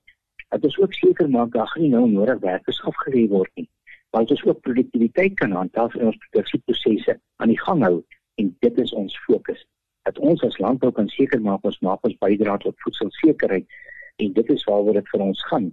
Dat 0.49 0.65
ons 0.65 0.79
ook 0.79 0.95
seker 0.95 1.31
maak 1.31 1.53
dat 1.53 1.69
geen 1.69 1.91
nou 1.91 2.11
nodig 2.11 2.39
werkers 2.41 2.83
afgelê 2.83 3.29
word 3.29 3.51
nie. 3.55 3.69
Maar 4.11 4.21
ons 4.21 4.45
ook 4.45 4.61
produktiwiteit 4.61 5.35
kan 5.35 5.53
handhaaf 5.53 5.95
in 5.95 6.07
ons 6.07 6.17
produksieprosesse 6.17 7.21
aan 7.37 7.49
die 7.49 7.61
gang 7.61 7.83
hou 7.83 8.05
en 8.35 8.57
dit 8.59 8.79
is 8.79 8.93
ons 8.93 9.19
fokus. 9.25 9.67
Dat 10.03 10.19
ons 10.19 10.43
as 10.43 10.59
landbou 10.59 10.93
kan 10.93 11.09
seker 11.09 11.41
maak 11.41 11.65
ons 11.65 11.81
maak 11.81 12.05
ons 12.07 12.19
bydrae 12.19 12.59
tot 12.59 12.81
voedselsekerheid 12.85 13.67
en 14.23 14.33
dit 14.33 14.51
is 14.55 14.65
waaroor 14.67 14.99
dit 14.99 15.09
vir 15.13 15.25
ons 15.29 15.45
gaan. 15.51 15.69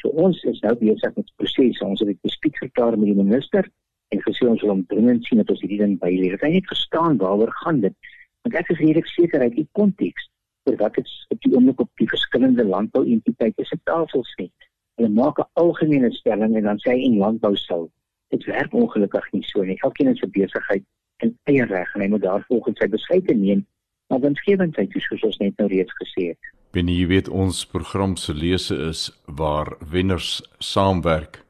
So 0.00 0.08
ons 0.24 0.40
is 0.48 0.60
nou 0.64 0.72
besig 0.80 1.16
met 1.16 1.32
prosesse. 1.36 1.84
Ons 1.84 2.00
het 2.00 2.08
dit 2.08 2.20
bespreek 2.24 2.58
verklaar 2.62 2.96
met 2.96 3.10
die 3.12 3.18
minister 3.18 3.68
en 4.14 4.22
gesê 4.24 4.48
ons 4.48 4.62
wil 4.64 4.72
hom 4.74 4.84
dringend 4.90 5.26
sien 5.28 5.42
dat 5.42 5.50
ons 5.52 5.60
hierdie 5.62 5.80
ding 5.82 5.98
byleer. 6.00 6.38
Hy 6.40 6.54
het 6.56 6.70
verstaan 6.72 7.20
waaroor 7.20 7.52
gaan 7.62 7.82
dit. 7.84 8.12
Want 8.46 8.56
ek 8.62 8.72
is 8.72 8.80
redelik 8.80 9.10
seker 9.12 9.44
uit 9.44 9.56
die 9.58 9.68
konteks 9.78 10.28
vir 10.68 10.78
wat 10.80 10.96
dit 10.96 11.12
op 11.34 11.40
die 11.44 11.52
oomblik 11.54 11.82
op 11.84 11.90
die 12.00 12.08
verskillende 12.08 12.64
landbouentiteite 12.64 13.66
se 13.68 13.78
tafels 13.90 14.32
sê. 14.38 14.48
Hulle 14.96 15.12
maak 15.16 15.38
'n 15.40 15.50
algemene 15.62 16.10
stelling 16.12 16.56
en 16.56 16.68
dan 16.70 16.80
sê 16.80 16.96
hy 16.96 17.04
in 17.10 17.18
landbou 17.18 17.54
sou. 17.56 17.90
Dit 18.30 18.44
werk 18.44 18.72
ongelukkig 18.72 19.32
nie 19.32 19.42
so 19.42 19.62
nie. 19.62 19.78
Elkeen 19.84 20.08
het 20.08 20.18
sy 20.18 20.26
besigheid 20.26 20.84
en 21.22 21.38
eie 21.44 21.64
reg 21.64 21.94
en 21.94 22.00
hy 22.00 22.08
moet 22.08 22.22
daarvolgens 22.22 22.78
sy 22.78 22.88
besluite 22.88 23.34
neem. 23.34 23.66
Maar 24.08 24.20
winsgewendheid 24.20 24.92
soos 24.96 25.22
ons 25.22 25.38
net 25.38 25.56
nou 25.58 25.68
reeds 25.68 25.92
gesê 26.02 26.28
het. 26.32 26.59
Binne 26.70 26.92
jy 26.94 27.08
weet 27.10 27.26
ons 27.34 27.64
program 27.66 28.12
se 28.14 28.30
lese 28.30 28.76
is 28.86 29.08
waar 29.26 29.72
wenners 29.90 30.36
saamwerk. 30.62 31.40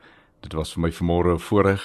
Dit 0.40 0.54
was 0.56 0.70
vir 0.72 0.86
my 0.86 0.90
vanmôre 0.96 1.34
'n 1.34 1.44
voorreg 1.48 1.82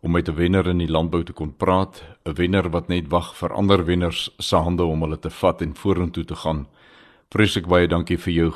om 0.00 0.12
met 0.12 0.28
'n 0.28 0.36
wenner 0.36 0.66
in 0.68 0.78
die 0.78 0.88
landbou 0.88 1.22
te 1.22 1.34
kon 1.34 1.52
praat, 1.52 2.02
'n 2.24 2.32
wenner 2.32 2.70
wat 2.70 2.88
net 2.88 3.10
wag 3.10 3.36
vir 3.36 3.52
ander 3.52 3.84
wenners 3.84 4.30
se 4.38 4.56
hande 4.56 4.84
om 4.84 5.02
hulle 5.02 5.18
te 5.18 5.30
vat 5.30 5.60
en 5.62 5.74
vorentoe 5.74 6.24
te 6.24 6.34
gaan. 6.34 6.66
Vreeslik 7.28 7.66
baie 7.66 7.86
dankie 7.86 8.16
vir 8.16 8.32
jou 8.32 8.52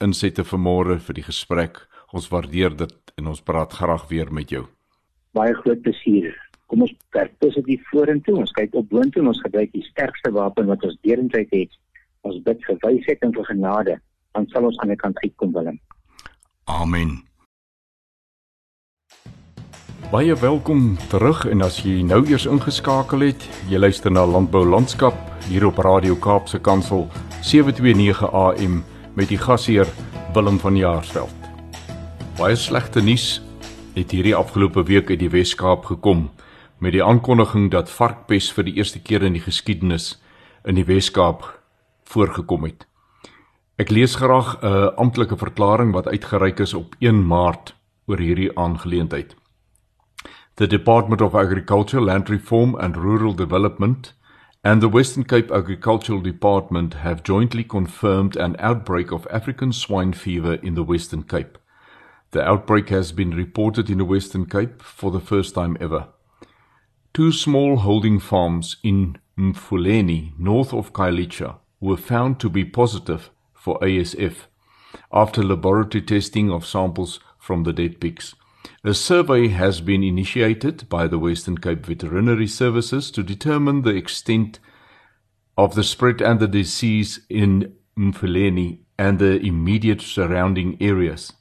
insette 0.00 0.44
vanmôre 0.44 0.98
vir 0.98 1.14
die 1.14 1.24
gesprek. 1.24 1.88
Ons 2.12 2.28
waardeer 2.30 2.76
dit 2.76 3.12
en 3.18 3.26
ons 3.26 3.42
praat 3.42 3.72
graag 3.72 4.08
weer 4.08 4.32
met 4.32 4.48
jou. 4.48 4.66
Baie 5.34 5.54
groot 5.54 5.82
plesier. 5.82 6.34
Kom 6.68 6.82
ons 6.82 6.94
kyk 7.10 7.38
positief 7.38 7.82
vorentoe. 7.90 8.36
Ons 8.36 8.52
kyk 8.52 8.74
op 8.74 8.88
boontoe 8.88 9.22
en 9.22 9.28
ons 9.28 9.42
gebruik 9.42 9.72
die 9.72 9.84
sterkste 9.84 10.30
wapen 10.30 10.66
wat 10.66 10.82
ons 10.84 10.96
deurentyd 11.02 11.48
het 11.50 11.70
ons 12.26 12.42
bid 12.44 12.64
vir 12.66 12.78
wysheid 12.82 13.22
en 13.22 13.32
vir 13.34 13.48
genade, 13.50 13.96
dan 14.34 14.46
sal 14.52 14.68
ons 14.68 14.78
aan 14.82 14.92
die 14.92 15.00
kant 15.00 15.18
uitkom 15.24 15.52
Willem. 15.52 15.80
Amen. 16.68 17.18
Baie 20.08 20.32
welkom 20.40 20.96
terug 21.12 21.42
en 21.44 21.60
as 21.66 21.82
jy 21.84 21.98
nou 22.00 22.22
eers 22.30 22.46
ingeskakel 22.48 23.26
het, 23.26 23.42
jy 23.68 23.76
luister 23.76 24.12
na 24.12 24.22
Landbou 24.24 24.62
Landskap 24.64 25.16
hier 25.50 25.66
op 25.68 25.82
Radio 25.84 26.16
Kaapse 26.16 26.60
Kansel 26.64 27.04
729 27.44 28.24
AM 28.24 28.78
met 29.12 29.28
die 29.28 29.36
gasheer 29.36 29.88
Willem 30.32 30.56
van 30.62 30.80
Jaarsveld. 30.80 31.34
Baie 32.38 32.56
slegte 32.56 33.02
nuus 33.04 33.42
het 33.98 34.14
hierdie 34.16 34.36
afgelope 34.36 34.86
week 34.88 35.10
uit 35.10 35.20
die 35.20 35.30
Wes-Kaap 35.32 35.84
gekom 35.90 36.30
met 36.78 36.94
die 36.94 37.04
aankondiging 37.04 37.68
dat 37.74 37.90
varkpes 37.90 38.48
vir 38.54 38.68
die 38.68 38.78
eerste 38.78 39.02
keer 39.02 39.26
in 39.26 39.36
die 39.36 39.44
geskiedenis 39.44 40.14
in 40.64 40.78
die 40.78 40.86
Wes-Kaap 40.88 41.44
voorgekom 42.12 42.64
het. 42.64 42.86
Ek 43.78 43.90
lees 43.90 44.14
graag 44.14 44.58
'n 44.62 44.94
amptelike 44.96 45.36
verklaring 45.36 45.92
wat 45.92 46.08
uitgereik 46.08 46.58
is 46.58 46.74
op 46.74 46.94
1 46.98 47.26
Maart 47.26 47.76
oor 48.06 48.18
hierdie 48.18 48.50
aangeleentheid. 48.58 49.36
The 50.54 50.66
Department 50.66 51.20
of 51.20 51.34
Agriculture, 51.34 52.00
Land 52.00 52.28
Reform 52.28 52.74
and 52.74 52.96
Rural 52.96 53.34
Development 53.34 54.14
and 54.64 54.80
the 54.80 54.88
Western 54.88 55.24
Cape 55.24 55.52
Agricultural 55.52 56.20
Department 56.20 56.94
have 56.94 57.22
jointly 57.22 57.62
confirmed 57.62 58.36
an 58.36 58.56
outbreak 58.58 59.12
of 59.12 59.26
African 59.30 59.72
swine 59.72 60.12
fever 60.12 60.54
in 60.54 60.74
the 60.74 60.82
Western 60.82 61.22
Cape. 61.22 61.58
The 62.32 62.42
outbreak 62.42 62.88
has 62.88 63.12
been 63.12 63.30
reported 63.30 63.88
in 63.88 63.98
the 63.98 64.04
Western 64.04 64.46
Cape 64.46 64.82
for 64.82 65.12
the 65.12 65.20
first 65.20 65.54
time 65.54 65.76
ever. 65.80 66.08
Two 67.14 67.30
small 67.30 67.76
holding 67.76 68.18
farms 68.18 68.76
in 68.82 69.16
Mfuleni, 69.38 70.32
north 70.38 70.74
of 70.74 70.92
Kailicha, 70.92 71.58
were 71.80 71.96
found 71.96 72.40
to 72.40 72.48
be 72.48 72.64
positive 72.64 73.30
for 73.54 73.78
ASF 73.80 74.46
after 75.12 75.42
laboratory 75.42 76.02
testing 76.02 76.50
of 76.50 76.66
samples 76.66 77.20
from 77.38 77.64
the 77.64 77.72
dead 77.72 78.00
pigs. 78.00 78.34
A 78.84 78.94
survey 78.94 79.48
has 79.48 79.80
been 79.80 80.02
initiated 80.02 80.88
by 80.88 81.06
the 81.06 81.18
Western 81.18 81.58
Cape 81.58 81.86
Veterinary 81.86 82.46
Services 82.46 83.10
to 83.12 83.22
determine 83.22 83.82
the 83.82 83.94
extent 83.94 84.58
of 85.56 85.74
the 85.74 85.84
spread 85.84 86.20
and 86.20 86.40
the 86.40 86.48
disease 86.48 87.20
in 87.28 87.74
Mfuleni 87.98 88.80
and 88.98 89.18
the 89.18 89.40
immediate 89.40 90.00
surrounding 90.00 90.76
areas. 90.80 91.32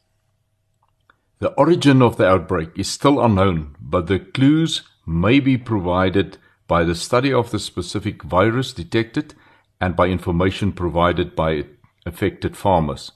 The 1.39 1.53
origin 1.53 2.01
of 2.01 2.17
the 2.17 2.27
outbreak 2.27 2.69
is 2.75 2.89
still 2.89 3.23
unknown, 3.23 3.75
but 3.79 4.07
the 4.07 4.19
clues 4.19 4.83
may 5.05 5.39
be 5.39 5.57
provided 5.57 6.37
by 6.67 6.83
the 6.83 6.95
study 6.95 7.31
of 7.31 7.51
the 7.51 7.59
specific 7.59 8.23
virus 8.23 8.73
detected 8.73 9.35
and 9.79 9.95
by 9.95 10.07
information 10.07 10.71
provided 10.71 11.35
by 11.35 11.63
affected 12.05 12.55
farmers. 12.57 13.11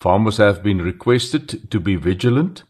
Farmers 0.00 0.38
have 0.38 0.62
been 0.62 0.82
requested 0.82 1.70
to 1.70 1.80
be 1.80 1.96
vigilant 1.96 2.64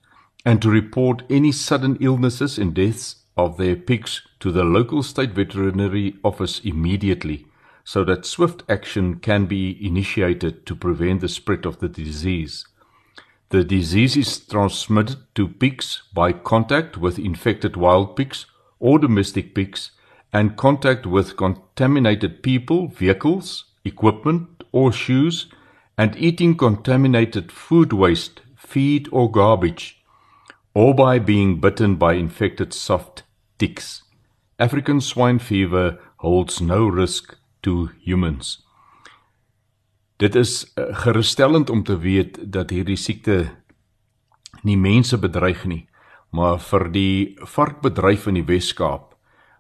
and 0.45 0.61
to 0.61 0.71
report 0.71 1.23
any 1.31 1.53
sudden 1.53 1.97
illnesses 2.01 2.59
and 2.59 2.75
deaths 2.75 3.17
of 3.37 3.57
their 3.57 3.77
pigs 3.77 4.23
to 4.41 4.53
the 4.53 4.65
local 4.65 5.03
state 5.03 5.31
veterinary 5.31 6.17
office 6.23 6.61
immediately 6.61 7.47
so 7.85 8.05
that 8.05 8.25
swift 8.25 8.63
action 8.69 9.17
can 9.17 9.47
be 9.47 9.79
initiated 9.85 10.65
to 10.67 10.75
prevent 10.75 11.21
the 11.21 11.29
spread 11.29 11.67
of 11.67 11.81
the 11.81 11.89
disease. 11.89 12.67
The 13.51 13.63
disease 13.63 14.17
is 14.17 14.39
transmitted 14.39 15.19
to 15.35 15.49
pigs 15.49 16.03
by 16.13 16.33
contact 16.33 16.97
with 16.97 17.19
infected 17.19 17.77
wild 17.77 18.17
pigs 18.17 18.47
or 18.81 18.99
domestic 18.99 19.55
pigs 19.55 19.91
and 20.35 20.57
contact 20.57 21.07
with 21.07 21.37
contaminated 21.37 22.43
people, 22.43 22.89
vehicles, 22.89 23.67
equipment, 23.85 24.65
or 24.73 24.93
shoes, 24.93 25.47
and 25.97 26.17
eating 26.17 26.57
contaminated 26.57 27.53
food 27.53 27.93
waste, 27.93 28.43
feed, 28.57 29.09
or 29.13 29.31
garbage, 29.31 30.03
or 30.75 30.93
by 30.93 31.21
being 31.21 31.61
bitten 31.61 31.95
by 31.95 32.15
infected 32.15 32.73
soft 32.73 33.23
ticks. 33.59 34.03
African 34.59 35.01
swine 35.01 35.39
fever 35.39 36.01
holds 36.17 36.61
no 36.61 36.89
risk 36.89 37.37
to 37.63 37.91
humans. 38.03 38.59
Dit 40.19 40.35
is 40.35 40.73
uh, 40.77 40.97
gerusstellend 41.05 41.71
om 41.71 41.85
te 41.85 41.99
weet 41.99 42.39
dat 42.43 42.71
hierdie 42.71 42.99
siekte 42.99 43.51
nie 44.63 44.77
mense 44.77 45.19
bedreig 45.19 45.63
nie, 45.65 45.87
maar 46.31 46.59
vir 46.59 46.91
die 46.91 47.17
varkbedryf 47.39 48.27
in 48.27 48.43
die 48.43 48.47
Wes-Kaap 48.47 49.14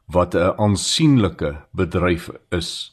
wat 0.06 0.34
'n 0.34 0.54
aansienlike 0.56 1.66
bedryf 1.72 2.30
is, 2.50 2.92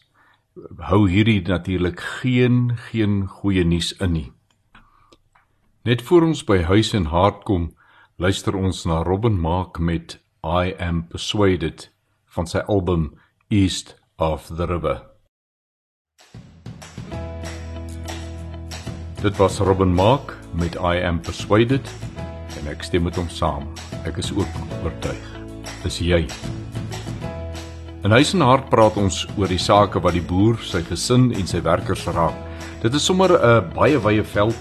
hou 0.78 1.10
hierdie 1.10 1.42
natuurlik 1.42 2.00
geen 2.00 2.78
geen 2.78 3.28
goeie 3.28 3.64
nuus 3.64 3.92
in 3.92 4.12
nie. 4.12 4.32
Net 5.84 6.02
voor 6.02 6.22
ons 6.22 6.44
by 6.44 6.62
huis 6.62 6.94
en 6.94 7.06
hart 7.06 7.44
kom, 7.44 7.72
luister 8.18 8.56
ons 8.56 8.86
na 8.86 9.02
Robin 9.04 9.40
Mark 9.40 9.80
met 9.80 10.20
I 10.44 10.76
am 10.80 11.08
persuaded 11.08 11.90
van 12.26 12.48
sy 12.48 12.62
album 12.68 13.18
East 13.50 13.96
of 14.18 14.48
the 14.56 14.66
River. 14.66 15.02
Dit 19.22 19.38
was 19.38 19.60
Robin 19.60 19.94
Mark 19.94 20.38
met 20.54 20.76
I 20.76 21.02
am 21.06 21.20
persuaded 21.22 21.90
en 22.58 22.68
ek 22.68 22.84
stem 22.84 23.04
met 23.04 23.16
hom 23.16 23.30
saam. 23.30 23.70
Ek 24.06 24.18
is 24.18 24.34
ook 24.34 24.66
oortuig. 24.84 25.30
Is 25.86 26.02
jy? 26.02 26.26
In 28.02 28.10
huis 28.12 28.32
en 28.34 28.42
hart 28.42 28.66
praat 28.72 28.96
ons 28.98 29.28
oor 29.38 29.52
die 29.52 29.62
sake 29.62 30.00
wat 30.02 30.16
die 30.18 30.24
boer, 30.26 30.56
sy 30.66 30.80
gesin 30.82 31.28
en 31.38 31.46
sy 31.46 31.60
werkers 31.62 32.08
raak. 32.10 32.34
Dit 32.82 32.96
is 32.98 33.06
sommer 33.06 33.30
'n 33.30 33.70
baie 33.76 34.00
wye 34.02 34.24
veld 34.24 34.58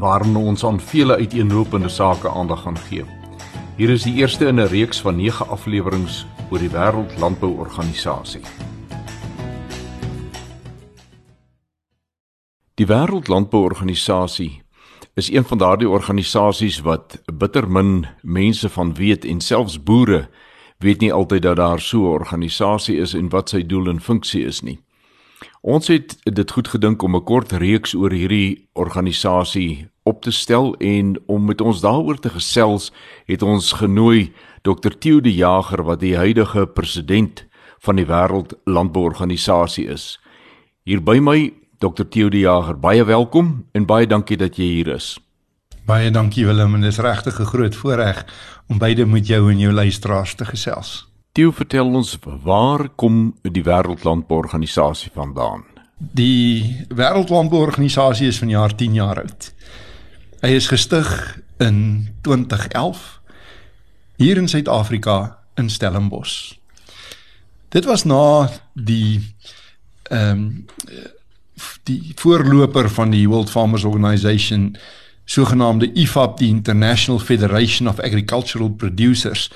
waarin 0.00 0.36
ons 0.36 0.64
aan 0.64 0.80
vele 0.80 1.16
uiteenlopende 1.16 1.88
sake 1.88 2.28
aandag 2.28 2.62
gaan 2.62 2.78
gee. 2.88 3.04
Hier 3.76 3.90
is 3.90 4.02
die 4.02 4.14
eerste 4.14 4.46
in 4.48 4.60
'n 4.60 4.68
reeks 4.68 5.00
van 5.00 5.16
9 5.16 5.48
afleweringe 5.48 6.24
oor 6.50 6.58
die 6.58 6.70
Wêreld 6.70 7.18
Landbouorganisasie. 7.18 8.42
Die 12.76 12.86
Wêreldlandbouorganisasie 12.86 14.62
is 15.14 15.30
een 15.30 15.44
van 15.44 15.58
daardie 15.58 15.88
organisasies 15.88 16.80
wat 16.80 17.20
bitter 17.26 17.70
min 17.70 18.06
mense 18.22 18.68
van 18.68 18.94
weet 18.94 19.24
en 19.24 19.40
selfs 19.40 19.82
boere 19.82 20.28
weet 20.78 21.00
nie 21.00 21.12
altyd 21.12 21.42
dat 21.42 21.56
daar 21.56 21.80
so 21.80 21.98
'n 22.06 22.18
organisasie 22.20 22.96
is 22.96 23.14
en 23.14 23.28
wat 23.28 23.48
sy 23.48 23.62
doel 23.66 23.88
en 23.88 24.00
funksie 24.00 24.44
is 24.44 24.60
nie. 24.60 24.78
Ons 25.60 25.88
het 25.88 26.16
dit 26.22 26.50
goed 26.50 26.68
gedink 26.68 27.02
om 27.02 27.16
'n 27.16 27.24
kort 27.24 27.52
reeks 27.52 27.94
oor 27.94 28.12
hierdie 28.12 28.68
organisasie 28.72 29.88
op 30.02 30.22
te 30.22 30.30
stel 30.30 30.74
en 30.76 31.16
om 31.26 31.44
met 31.44 31.60
ons 31.60 31.80
daaroor 31.80 32.18
te 32.18 32.30
gesels, 32.30 32.92
het 33.26 33.42
ons 33.42 33.72
genooi 33.72 34.32
Dr 34.62 34.90
Theo 34.98 35.20
de 35.20 35.34
Jager 35.34 35.84
wat 35.84 36.00
die 36.00 36.16
huidige 36.16 36.66
president 36.66 37.46
van 37.78 37.96
die 37.96 38.06
Wêreld 38.06 38.54
Landbouorganisasie 38.64 39.86
is. 39.86 40.18
Hier 40.84 41.02
by 41.02 41.18
my 41.18 41.52
Dr 41.78 42.08
Theo 42.08 42.28
de 42.28 42.38
Jager, 42.38 42.78
baie 42.78 43.04
welkom 43.04 43.66
en 43.72 43.86
baie 43.86 44.06
dankie 44.06 44.36
dat 44.36 44.56
jy 44.56 44.64
hier 44.64 44.94
is. 44.96 45.27
Baie 45.88 46.10
dankie 46.12 46.44
Willem 46.44 46.74
en 46.76 46.82
dit 46.84 46.92
is 46.92 47.00
regtig 47.00 47.38
'n 47.40 47.48
groot 47.48 47.76
voorreg 47.76 48.24
om 48.68 48.78
beide 48.78 49.06
met 49.06 49.26
jou 49.26 49.50
en 49.50 49.58
jou 49.58 49.72
luisteraars 49.72 50.34
te 50.34 50.44
gesels. 50.44 51.08
Theo, 51.32 51.50
vertel 51.50 51.86
ons 51.86 52.18
waar 52.42 52.88
kom 52.88 53.34
die 53.42 53.62
Wêreldlandbouorganisasie 53.62 55.10
vandaan? 55.14 55.64
Die 55.96 56.86
Wêreldlandbouorganisasie 56.88 58.26
is 58.26 58.38
van 58.38 58.48
jaar 58.48 58.74
10 58.74 58.94
jaar 58.94 59.16
oud. 59.16 59.54
Hy 60.40 60.48
is 60.48 60.66
gestig 60.66 61.38
in 61.56 62.08
2011 62.20 63.20
hier 64.16 64.36
in 64.36 64.48
Suid-Afrika 64.48 65.38
in 65.54 65.70
Stellenbosch. 65.70 66.52
Dit 67.68 67.84
was 67.84 68.04
na 68.04 68.50
die 68.74 69.34
ehm 70.02 70.30
um, 70.30 70.66
die 71.82 72.12
voorloper 72.14 72.90
van 72.90 73.10
die 73.10 73.28
World 73.28 73.50
Farmers 73.50 73.84
Organization 73.84 74.76
sogenaamde 75.28 75.92
IFAP 75.92 76.38
die 76.38 76.48
International 76.48 77.20
Federation 77.20 77.88
of 77.88 78.00
Agricultural 78.00 78.70
Producers 78.70 79.50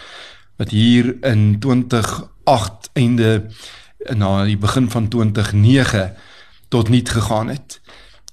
wat 0.57 0.71
hier 0.71 1.17
in 1.25 1.59
2008 1.59 2.91
einde 2.93 3.47
na 4.17 4.45
die 4.45 4.59
begin 4.59 4.91
van 4.91 5.09
2009 5.09 6.13
tot 6.69 6.89
niet 6.89 7.11
gegaan 7.11 7.49
het. 7.49 7.81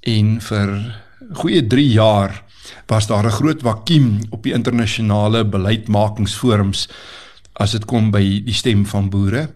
En 0.02 0.42
vir 0.42 0.76
goeie 1.34 1.68
3 1.68 1.88
jaar 1.88 2.44
was 2.88 3.08
daar 3.08 3.26
'n 3.26 3.38
groot 3.40 3.62
vakuum 3.62 4.20
op 4.30 4.44
die 4.44 4.54
internasionale 4.54 5.46
beleidsmakingsforums 5.46 6.90
as 7.54 7.72
dit 7.72 7.86
kom 7.86 8.12
by 8.12 8.44
die 8.44 8.54
stem 8.54 8.86
van 8.86 9.10
boere. 9.10 9.50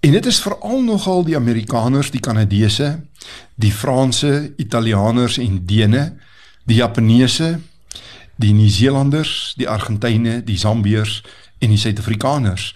En 0.00 0.12
dit 0.12 0.26
is 0.26 0.40
veral 0.40 0.82
nogal 0.82 1.24
die 1.24 1.36
Amerikaners, 1.36 2.10
die 2.10 2.20
Kanadese, 2.20 3.00
die 3.54 3.72
Franse, 3.72 4.52
Italianers 4.56 5.38
en 5.38 5.66
Dene, 5.66 6.18
die 6.64 6.78
Japaneese, 6.80 7.60
die 8.36 8.52
Nieu-Seelanders, 8.52 9.54
die 9.58 9.68
Argentynë, 9.68 10.40
die 10.46 10.58
Zambiërs 10.58 11.20
en 11.62 11.70
die 11.74 11.80
Suid-Afrikaners 11.80 12.72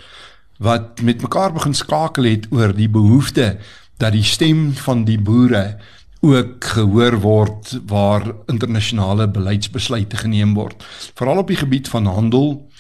wat 0.57 1.01
met 1.05 1.21
mekaar 1.21 1.53
begin 1.53 1.75
skakel 1.75 2.25
het 2.25 2.47
oor 2.51 2.73
die 2.73 2.89
behoefte 2.89 3.57
dat 4.01 4.13
die 4.13 4.25
stem 4.25 4.73
van 4.73 5.05
die 5.05 5.19
boere 5.21 5.77
ook 6.25 6.65
gehoor 6.65 7.19
word 7.21 7.75
waar 7.87 8.25
internasionale 8.47 9.29
beleidsbesluite 9.29 10.17
geneem 10.17 10.55
word. 10.55 10.85
Veral 11.15 11.43
op 11.45 11.53
die 11.53 11.61
gebied 11.61 11.89
van 11.89 12.07
handel, 12.07 12.71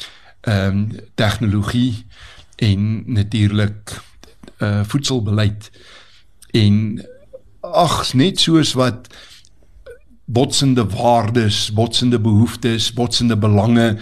ehm 0.40 0.68
um, 0.68 0.90
tegnologie 1.14 2.06
en 2.56 3.02
natuurlik 3.12 4.00
uh 4.58 4.80
voedselbeleid. 4.84 5.70
En 6.50 7.04
ag 7.60 8.14
net 8.14 8.40
soos 8.40 8.72
wat 8.72 9.08
botsende 10.26 10.84
waardes, 10.90 11.72
botsende 11.72 12.18
behoeftes, 12.18 12.92
botsende 12.92 13.36
belange 13.36 13.96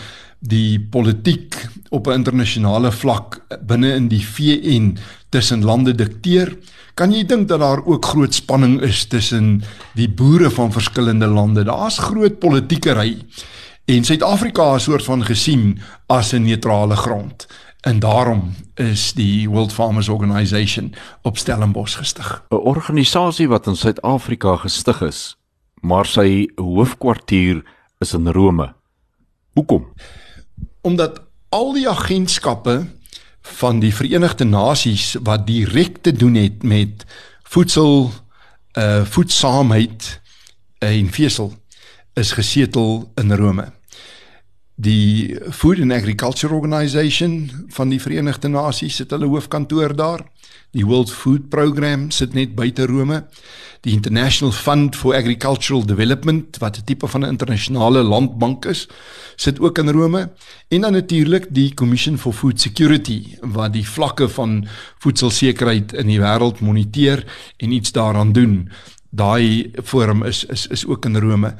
die 0.45 0.81
politiek 0.81 1.57
op 1.91 2.07
'n 2.07 2.13
internasionale 2.21 2.93
vlak 2.93 3.41
binne 3.67 3.95
in 3.95 4.09
die 4.09 4.25
VN 4.27 4.97
tussen 5.29 5.65
lande 5.65 5.95
dikteer, 5.95 6.57
kan 6.95 7.13
jy 7.13 7.25
dink 7.25 7.49
dat 7.49 7.61
daar 7.61 7.85
ook 7.85 8.05
groot 8.05 8.35
spanning 8.35 8.81
is 8.81 9.05
tussen 9.05 9.63
die 9.95 10.09
boere 10.09 10.51
van 10.51 10.73
verskillende 10.73 11.27
lande. 11.27 11.65
Daar's 11.65 11.99
groot 11.99 12.39
politiekery 12.39 13.19
en 13.85 14.05
Suid-Afrika 14.05 14.75
is 14.75 14.83
soort 14.83 15.05
van 15.05 15.25
gesien 15.25 15.81
as 16.07 16.33
'n 16.33 16.43
neutrale 16.43 16.97
grond. 16.97 17.47
En 17.81 17.99
daarom 17.99 18.55
is 18.75 19.13
die 19.13 19.49
World 19.51 19.73
Farmers 19.73 20.09
Organization 20.09 20.95
op 21.23 21.39
Stellenbosch 21.39 21.97
gestig. 21.97 22.45
'n 22.51 22.55
Organisasie 22.55 23.49
wat 23.49 23.67
in 23.67 23.77
Suid-Afrika 23.77 24.57
gestig 24.57 25.01
is, 25.01 25.37
maar 25.85 26.09
sy 26.09 26.49
hoofkwartier 26.57 27.61
is 28.01 28.15
in 28.17 28.31
Rome. 28.33 28.71
Hoekom? 29.55 29.87
Omdat 30.81 31.21
al 31.55 31.73
die 31.77 31.89
agentskappe 31.89 32.81
van 33.61 33.81
die 33.85 33.93
Verenigde 33.95 34.49
Nasies 34.49 35.15
wat 35.23 35.47
direk 35.47 36.01
te 36.03 36.13
doen 36.13 36.35
het 36.41 36.65
met 36.65 37.05
voedsel, 37.43 38.11
uh 38.79 39.05
voedsaamheid 39.05 40.21
en 40.83 41.13
vesel 41.13 41.53
is 42.19 42.33
gesetel 42.33 43.13
in 43.21 43.37
Rome 43.37 43.71
die 44.75 45.39
Food 45.51 45.81
and 45.81 45.93
Agriculture 45.93 46.55
Organization 46.55 47.51
van 47.69 47.89
die 47.89 48.01
Verenigde 48.01 48.49
Nasies 48.49 48.97
sit 48.99 49.13
hulle 49.15 49.29
hoofkantoor 49.31 49.95
daar. 49.97 50.25
Die 50.75 50.83
World 50.83 51.11
Food 51.11 51.51
Program 51.55 52.09
sit 52.11 52.33
net 52.35 52.57
buite 52.59 52.89
Rome. 52.91 53.21
Die 53.87 53.93
International 53.95 54.51
Fund 54.51 54.97
for 54.99 55.15
Agricultural 55.15 55.85
Development 55.87 56.59
wat 56.59 56.79
'n 56.79 56.85
tipe 56.85 57.07
van 57.07 57.21
'n 57.23 57.31
internasionale 57.31 58.03
landbank 58.03 58.65
is, 58.65 58.89
sit 59.37 59.61
ook 59.61 59.79
in 59.79 59.89
Rome. 59.89 60.33
En 60.69 60.81
dan 60.81 60.93
natuurlik 60.93 61.47
die 61.51 61.75
Commission 61.75 62.19
for 62.19 62.33
Food 62.33 62.61
Security 62.61 63.37
wat 63.41 63.73
die 63.73 63.89
vlakke 63.89 64.29
van 64.29 64.67
voedselsekerheid 64.99 65.93
in 65.93 66.07
die 66.07 66.21
wêreld 66.21 66.61
moniteer 66.61 67.25
en 67.57 67.71
iets 67.71 67.93
daaraan 67.93 68.33
doen. 68.33 68.71
Daai 69.11 69.71
forum 69.85 70.23
is 70.23 70.45
is 70.45 70.67
is 70.67 70.87
ook 70.87 71.05
in 71.05 71.17
Rome. 71.17 71.55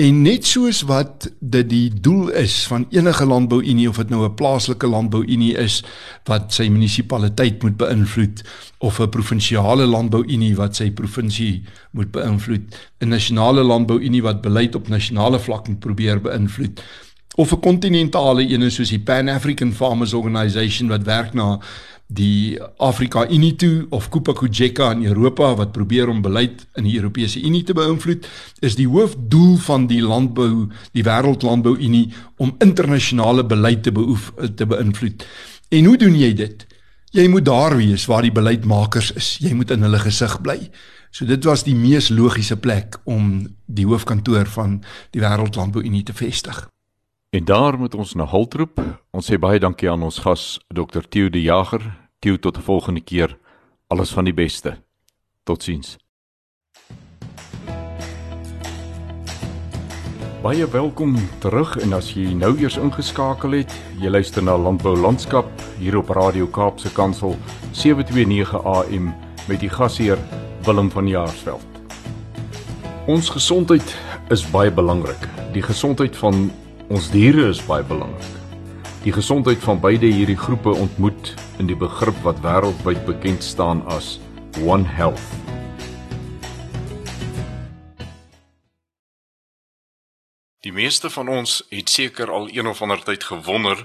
En 0.00 0.22
net 0.22 0.46
soos 0.48 0.78
wat 0.88 1.26
dit 1.38 1.68
die 1.68 1.90
doel 1.92 2.30
is 2.40 2.54
van 2.66 2.86
enige 2.90 3.26
landbouunie 3.28 3.88
of 3.88 3.98
dit 4.00 4.08
nou 4.08 4.24
'n 4.24 4.34
plaaslike 4.34 4.86
landbouunie 4.86 5.56
is 5.56 5.84
wat 6.24 6.52
sy 6.52 6.68
munisipaliteit 6.68 7.62
moet 7.62 7.76
beïnvloed 7.76 8.42
of 8.78 9.00
'n 9.00 9.08
provinsiale 9.08 9.86
landbouunie 9.86 10.56
wat 10.56 10.76
sy 10.76 10.90
provinsie 10.90 11.64
moet 11.90 12.10
beïnvloed, 12.10 12.74
'n 13.00 13.08
nasionale 13.08 13.62
landbouunie 13.62 14.22
wat 14.22 14.40
beleid 14.40 14.74
op 14.74 14.88
nasionale 14.88 15.38
vlak 15.38 15.68
moet 15.68 15.80
probeer 15.80 16.20
beïnvloed 16.20 16.80
of 17.34 17.52
'n 17.52 17.60
kontinentale 17.60 18.48
een 18.48 18.70
soos 18.70 18.88
die 18.88 19.00
Pan 19.00 19.28
African 19.28 19.72
Farmers 19.72 20.12
Organisation 20.12 20.88
wat 20.88 21.02
werk 21.02 21.32
na 21.32 21.60
die 22.14 22.58
Afrika 22.82 23.24
Unie 23.30 23.54
toe 23.56 23.86
of 23.90 24.08
Kupa 24.12 24.34
Kujeka 24.36 24.90
in 24.92 25.04
Europa 25.06 25.54
wat 25.56 25.72
probeer 25.72 26.08
om 26.08 26.22
beleid 26.22 26.66
in 26.76 26.84
die 26.88 26.96
Europese 26.98 27.40
Unie 27.40 27.62
te 27.64 27.74
beïnvloed, 27.76 28.26
is 28.60 28.76
die 28.76 28.88
hoofdoel 28.88 29.56
van 29.64 29.86
die 29.90 30.02
landbou, 30.02 30.68
die 30.92 31.04
Wêreldlandbou 31.06 31.76
Unie 31.78 32.10
om 32.36 32.54
internasionale 32.64 33.44
beleid 33.44 33.82
te 33.86 33.92
beoef 33.92 34.32
te 34.56 34.66
beïnvloed. 34.68 35.24
En 35.72 35.88
hoe 35.88 35.96
doen 35.96 36.18
jy 36.18 36.32
dit? 36.36 36.66
Jy 37.12 37.28
moet 37.28 37.44
daar 37.44 37.76
wees 37.76 38.06
waar 38.08 38.24
die 38.24 38.32
beleidsmakers 38.32 39.12
is. 39.16 39.36
Jy 39.44 39.52
moet 39.56 39.72
in 39.74 39.84
hulle 39.84 40.00
gesig 40.00 40.38
bly. 40.44 40.58
So 41.12 41.28
dit 41.28 41.44
was 41.44 41.64
die 41.64 41.76
mees 41.76 42.08
logiese 42.08 42.56
plek 42.56 42.96
om 43.04 43.48
die 43.66 43.84
hoofkantoor 43.88 44.48
van 44.54 44.78
die 45.12 45.20
Wêreldlandbou 45.20 45.84
Unie 45.84 46.04
te 46.08 46.16
vestig. 46.16 46.66
En 47.32 47.44
daar 47.44 47.78
moet 47.78 47.94
ons 47.94 48.14
na 48.14 48.26
hultroep. 48.28 48.80
Ons 49.12 49.28
sê 49.28 49.38
baie 49.40 49.60
dankie 49.60 49.88
aan 49.88 50.02
ons 50.04 50.18
gas 50.24 50.58
Dr. 50.68 51.04
Theo 51.08 51.28
De 51.32 51.40
Jager. 51.40 52.01
Theo 52.22 52.36
tot 52.38 52.56
'n 52.56 52.60
volgende 52.60 53.00
keer. 53.00 53.38
Alles 53.86 54.10
van 54.10 54.24
die 54.24 54.34
beste. 54.34 54.76
Totsiens. 55.42 55.96
Baie 60.42 60.68
welkom 60.70 61.16
terug 61.38 61.78
en 61.78 61.92
as 61.92 62.12
jy 62.14 62.32
nou 62.34 62.58
eers 62.58 62.76
ingeskakel 62.76 63.50
het, 63.50 63.74
jy 63.98 64.08
luister 64.08 64.42
na 64.42 64.56
Landbou 64.58 64.96
Landskap 64.96 65.46
hier 65.78 65.96
op 65.96 66.08
Radio 66.08 66.46
Kaapse 66.46 66.92
Kansel 66.92 67.36
729 67.70 68.64
AM 68.64 69.14
met 69.48 69.60
die 69.60 69.70
gasheer 69.70 70.18
Willem 70.64 70.90
van 70.90 71.08
Jaarsveld. 71.08 71.66
Ons 73.06 73.30
gesondheid 73.30 73.96
is 74.28 74.50
baie 74.50 74.70
belangrik. 74.70 75.28
Die 75.52 75.62
gesondheid 75.62 76.16
van 76.16 76.52
ons 76.88 77.10
diere 77.10 77.48
is 77.48 77.66
baie 77.66 77.84
belangrik. 77.84 78.30
Die 79.02 79.12
gesondheid 79.12 79.58
van 79.58 79.80
beide 79.80 80.06
hierdie 80.06 80.38
groepe 80.38 80.70
ontmoet 80.70 81.41
in 81.62 81.68
die 81.70 81.78
begrip 81.78 82.16
wat 82.26 82.40
wêreldwyd 82.42 83.04
bekend 83.06 83.44
staan 83.46 83.84
as 83.86 84.16
One 84.66 84.82
Health. 84.82 85.22
Die 90.66 90.72
meeste 90.74 91.10
van 91.10 91.28
ons 91.30 91.60
het 91.70 91.90
seker 91.90 92.32
al 92.34 92.48
een 92.50 92.66
of 92.66 92.82
ander 92.82 93.02
tyd 93.06 93.22
gewonder 93.30 93.84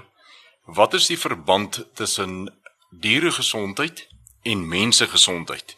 wat 0.66 0.96
is 0.98 1.06
die 1.06 1.18
verband 1.18 1.84
tussen 1.94 2.50
dieregesondheid 2.90 4.08
en 4.42 4.64
mensegesondheid. 4.68 5.76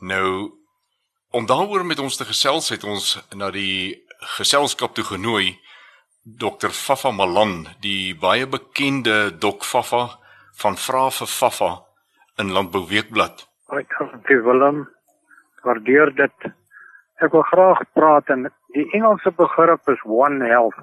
Nou 0.00 0.52
om 1.30 1.46
daaroor 1.46 1.84
met 1.84 2.00
ons 2.00 2.16
te 2.16 2.24
gesels 2.24 2.70
het 2.72 2.84
ons 2.88 3.18
na 3.36 3.50
die 3.52 4.00
geselskap 4.38 4.96
toe 4.96 5.04
genooi 5.04 5.58
Dr. 6.24 6.72
Fafa 6.72 7.12
Malan, 7.12 7.66
die 7.84 8.16
baie 8.16 8.48
bekende 8.48 9.28
Dok 9.36 9.64
Fafa 9.64 10.16
van 10.62 10.76
Vra 10.76 11.08
vir 11.14 11.30
Fafa 11.30 11.72
in 12.42 12.50
Landbou 12.54 12.82
Weekblad. 12.90 13.44
Ek 13.78 13.92
dankie 13.98 14.38
Willem. 14.42 14.86
Waardeer 15.62 16.10
dit. 16.14 16.48
Ek 17.22 17.34
wil 17.34 17.44
graag 17.50 17.82
praat 17.98 18.30
en 18.34 18.48
die 18.74 18.86
Engelse 18.96 19.30
begrip 19.38 19.90
is 19.92 20.02
one 20.02 20.46
health. 20.50 20.78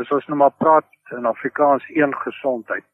As 0.00 0.10
ons 0.12 0.26
nou 0.28 0.38
maar 0.42 0.52
praat 0.60 0.88
in 1.16 1.28
Afrikaans 1.30 1.84
een 1.88 2.12
gesondheid. 2.24 2.84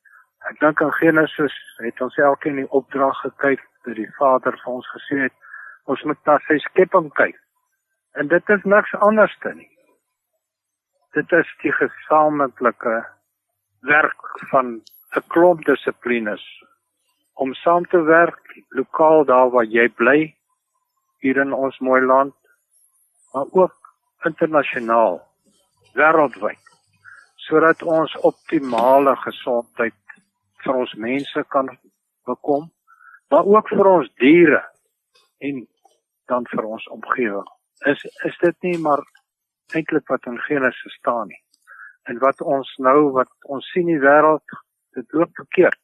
Ek 0.51 0.61
dink 0.61 0.83
in 0.85 0.93
Genesis 0.99 1.57
het 1.83 2.01
ons 2.05 2.19
elkeen 2.19 2.63
die 2.63 2.71
opdrag 2.77 3.19
gekry 3.25 3.57
dat 3.87 3.99
die 3.99 4.11
Vader 4.19 4.55
vir 4.63 4.73
ons 4.77 4.93
gesê 4.95 5.25
het 5.27 5.37
ons 5.91 6.03
moet 6.07 6.21
na 6.29 6.39
sy 6.47 6.61
skepping 6.69 7.11
kyk. 7.19 7.39
En 8.19 8.31
dit 8.31 8.55
is 8.55 8.67
niks 8.75 8.95
anders 9.03 9.35
te 9.43 9.55
nie. 9.55 9.71
Dit 11.19 11.33
is 11.35 11.51
die 11.65 11.75
gesamentlike 11.75 12.95
werk 13.91 14.35
van 14.53 14.79
'n 15.17 15.27
klomp 15.27 15.65
dissiplines 15.65 16.45
om 17.43 17.55
saam 17.55 17.87
te 17.87 18.03
werk 18.03 18.45
lokaal 18.69 19.25
daar 19.25 19.51
waar 19.51 19.65
jy 19.65 19.89
bly 19.89 20.19
hier 21.21 21.37
in 21.37 21.53
ons 21.53 21.79
mooi 21.79 22.01
land, 22.01 22.35
maar 23.33 23.49
ook 23.51 23.77
internasionaal, 24.25 25.21
wêreldwyd, 25.99 26.61
sodat 27.47 27.83
ons 27.83 28.17
optimale 28.31 29.17
gesondheid 29.25 29.97
vir 30.65 30.75
ons 30.83 30.95
mense 30.95 31.45
kan 31.49 31.69
bekom, 32.29 32.69
maar 33.31 33.49
ook 33.49 33.69
vir 33.69 33.91
ons 33.95 34.11
diere 34.23 34.63
en 35.49 35.63
dan 36.31 36.47
vir 36.53 36.65
ons 36.65 36.89
omgewing. 36.97 37.49
Is 37.91 38.05
is 38.29 38.37
dit 38.45 38.69
nie 38.69 38.79
maar 38.79 39.03
eintlik 39.75 40.09
wat 40.13 40.27
in 40.27 40.39
Genesis 40.47 40.99
staan 41.01 41.29
nie? 41.29 41.43
En 42.09 42.19
wat 42.19 42.41
ons 42.41 42.69
nou 42.79 43.11
wat 43.17 43.31
ons 43.55 43.71
sien 43.73 43.89
die 43.89 44.01
wêreld, 44.03 44.61
dit 44.97 45.13
loop 45.13 45.31
verkeerd. 45.35 45.81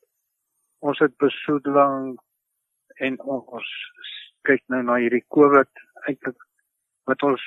Ons 0.78 0.98
het 0.98 1.16
besoedeling 1.22 2.16
en 3.06 3.18
ons 3.20 3.72
kyk 4.46 4.62
nou 4.72 4.82
na 4.82 4.98
hierdie 5.02 5.24
COVID 5.34 5.82
eintlik 6.06 6.38
wat 7.10 7.22
ons 7.26 7.42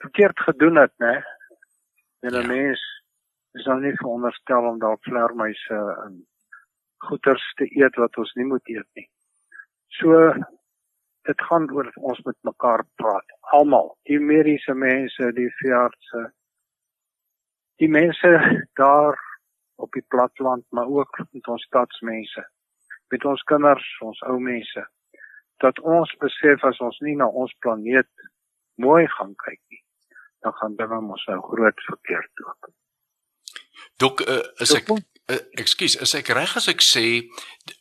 verkeerd 0.00 0.40
gedoen 0.46 0.80
het, 0.80 0.92
né? 0.98 1.20
En 2.20 2.32
'n 2.32 2.42
ja. 2.42 2.46
mens 2.46 2.80
is 3.58 3.64
nou 3.66 3.80
nie 3.80 3.96
veronderstel 3.96 4.68
om 4.70 4.78
dalk 4.78 5.02
vleermuise 5.04 5.80
en 6.06 6.26
goeters 7.08 7.52
te 7.56 7.66
eet 7.80 7.96
wat 7.96 8.16
ons 8.16 8.32
nie 8.34 8.44
moet 8.44 8.68
eet 8.68 8.88
nie. 8.94 9.08
So 10.00 10.34
dit 11.28 11.42
gaan 11.48 11.70
oor 11.72 11.90
ons 11.94 12.20
met 12.24 12.36
mekaar 12.42 12.84
praat. 12.94 13.32
Almal, 13.40 13.96
die 14.08 14.20
mediese 14.20 14.74
mense, 14.74 15.32
die 15.32 15.50
veeartse, 15.60 16.32
die 17.82 17.88
mense 17.88 18.30
daar 18.80 19.18
op 19.80 19.92
die 19.96 20.04
platteland, 20.12 20.64
maar 20.70 20.86
ook 20.86 21.20
met 21.32 21.48
ons 21.48 21.64
stadsmense, 21.68 22.46
met 23.08 23.24
ons 23.24 23.42
kinders, 23.42 23.90
ons 24.06 24.24
ou 24.28 24.38
mense 24.40 24.86
dat 25.60 25.80
ons 25.84 26.12
besef 26.20 26.62
as 26.64 26.78
ons 26.80 26.98
nie 27.04 27.16
na 27.20 27.26
ons 27.28 27.52
planeet 27.64 28.08
mooi 28.80 29.04
gaan 29.16 29.34
kyk 29.44 29.60
nie, 29.72 29.82
dan 30.44 30.54
gaan 30.60 30.76
dinge 30.78 31.00
mos 31.04 31.24
nou 31.28 31.40
groot 31.50 31.82
verkeerd 31.88 32.44
loop. 32.44 32.70
Dok, 34.00 34.22
uh, 34.24 34.40
is 34.64 34.72
ek 34.78 34.88
uh, 34.88 34.96
ekskuus, 35.60 35.96
is 36.04 36.14
ek 36.18 36.32
reg 36.36 36.56
as 36.56 36.68
ek 36.72 36.82
sê 36.84 37.04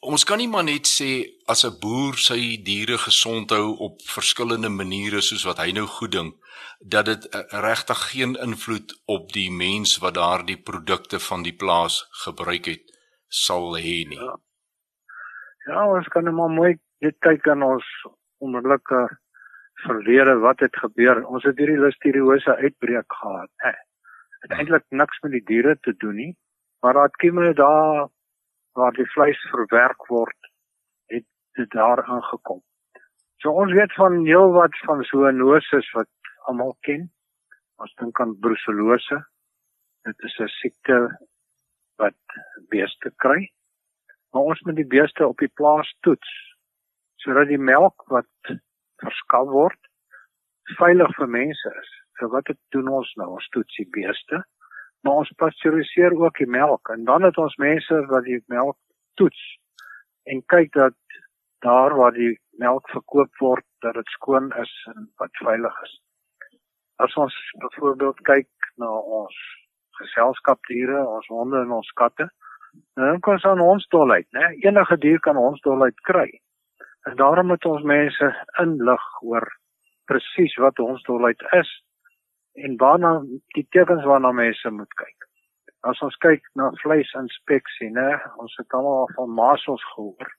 ons 0.01 0.25
kan 0.27 0.37
nie 0.41 0.49
maar 0.51 0.65
net 0.67 0.87
sê 0.87 1.11
as 1.47 1.65
'n 1.65 1.79
boer 1.81 2.17
sy 2.17 2.59
diere 2.69 2.97
gesond 2.97 3.51
hou 3.51 3.75
op 3.87 4.01
verskillende 4.15 4.69
maniere 4.69 5.21
soos 5.21 5.45
wat 5.45 5.59
hy 5.63 5.71
nou 5.71 5.87
goed 5.87 6.11
dink 6.11 6.35
dat 6.79 7.05
dit 7.05 7.23
uh, 7.35 7.41
regtig 7.67 7.99
geen 8.11 8.35
invloed 8.47 8.93
op 9.05 9.31
die 9.33 9.51
mens 9.51 9.97
wat 10.03 10.13
daardie 10.15 10.61
produkte 10.69 11.19
van 11.19 11.43
die 11.43 11.55
plaas 11.55 12.07
gebruik 12.25 12.65
het 12.65 12.85
sal 13.27 13.75
hê 13.77 13.97
nie. 14.09 14.19
Ja. 14.19 14.35
ja, 15.67 15.87
ons 15.97 16.07
kan 16.07 16.23
net 16.23 16.33
maar 16.33 16.49
mooi 16.49 16.77
net 17.05 17.15
kyk 17.19 17.47
aan 17.47 17.63
ons 17.63 17.85
onmiddellike 18.39 19.01
verlede 19.85 20.35
wat 20.43 20.59
het 20.59 20.75
gebeur. 20.75 21.23
Ons 21.25 21.45
het 21.47 21.57
hierdie 21.57 21.79
listeriose 21.79 22.55
uitbreek 22.55 23.13
gehad. 23.21 23.51
Eh, 23.63 23.77
het 24.43 24.55
eintlik 24.57 24.85
niks 24.89 25.19
met 25.23 25.31
die 25.37 25.45
diere 25.51 25.75
te 25.79 25.93
doen 26.03 26.15
nie, 26.15 26.33
maar 26.79 26.93
daar 26.93 27.09
het 27.09 27.15
kieme 27.15 27.53
daar 27.53 28.07
waar 28.71 28.91
die 28.91 29.11
vleis 29.11 29.39
verwerk 29.51 30.05
word, 30.07 30.51
het 31.05 31.25
dit 31.51 31.69
daar 31.71 32.03
aangekom. 32.03 32.61
So 33.37 33.51
ons 33.51 33.73
weet 33.73 33.93
van 33.93 34.25
heel 34.25 34.51
wat 34.51 34.77
van 34.85 35.03
zoonoses 35.03 35.91
wat 35.91 36.09
almal 36.47 36.75
ken. 36.79 37.11
Ons 37.75 37.93
dink 37.95 38.19
aan 38.19 38.39
brucellose. 38.39 39.19
Dit 40.07 40.19
is 40.27 40.39
'n 40.39 40.47
siekte 40.47 40.97
wat 41.95 42.19
beeste 42.69 43.11
kry. 43.15 43.51
Maar 44.31 44.41
ons 44.41 44.61
moet 44.61 44.75
die 44.75 44.87
beeste 44.87 45.27
op 45.27 45.37
die 45.37 45.53
plaas 45.53 45.95
toets 45.99 46.31
sodat 47.15 47.47
die 47.47 47.59
melk 47.59 48.03
wat 48.07 48.55
verskaf 49.03 49.47
word 49.47 49.89
veilig 50.77 51.15
vir 51.17 51.27
mense 51.27 51.71
is. 51.81 51.91
So 52.19 52.29
wat 52.33 52.51
doen 52.75 52.87
ons 52.87 53.11
nou? 53.15 53.29
Ons 53.37 53.47
toets 53.55 53.75
die 53.79 53.87
beeste, 53.95 54.43
maar 55.01 55.21
ons 55.23 55.31
pasteuriseer 55.41 56.15
ook 56.17 56.37
die 56.37 56.49
melk 56.49 56.89
en 56.93 57.05
dan 57.07 57.23
het 57.23 57.37
ons 57.37 57.55
mense 57.61 58.01
wat 58.11 58.23
die 58.27 58.41
melk 58.47 58.77
toets 59.21 59.43
en 60.31 60.43
kyk 60.53 60.73
dat 60.73 60.95
daar 61.65 61.95
waar 61.95 62.15
die 62.15 62.35
melk 62.59 62.89
verkoop 62.89 63.31
word 63.39 63.65
dat 63.83 63.95
dit 63.99 64.11
skoon 64.15 64.51
is 64.61 64.73
en 64.93 65.07
wat 65.21 65.41
veilig 65.43 65.81
is. 65.83 65.95
As 66.99 67.15
ons 67.15 67.35
byvoorbeeld 67.63 68.19
kyk 68.27 68.71
na 68.75 68.89
ons 69.21 69.35
geselskapdiere, 69.99 70.99
ons 71.07 71.27
honde 71.31 71.63
en 71.63 71.71
ons 71.79 71.91
katte, 71.99 72.27
dan 72.99 73.19
kan 73.23 73.39
ons 73.39 73.47
aan 73.49 73.63
ons 73.63 73.87
dolheid, 73.95 74.27
né? 74.35 74.51
Enige 74.63 74.97
dier 75.03 75.19
kan 75.23 75.39
ons 75.39 75.61
dolheid 75.65 75.95
kry. 76.07 76.27
En 77.07 77.15
daarom 77.19 77.47
moet 77.51 77.65
ons 77.65 77.83
mense 77.87 78.31
inlig 78.61 79.05
oor 79.21 79.47
presies 80.11 80.55
wat 80.63 80.79
ons 80.83 81.03
dolheid 81.07 81.43
is 81.59 81.71
en 82.65 82.75
waarna 82.77 83.11
die 83.55 83.65
tekens 83.75 84.03
waarna 84.03 84.31
mense 84.31 84.71
moet 84.71 84.93
kyk. 85.01 85.27
As 85.87 86.01
ons 86.05 86.17
kyk 86.23 86.43
na 86.59 86.71
vleisinspeksie, 86.81 87.89
né, 87.95 88.09
ons 88.43 88.55
het 88.59 88.75
almal 88.75 89.07
van 89.15 89.31
masels 89.37 89.85
gehoor. 89.93 90.33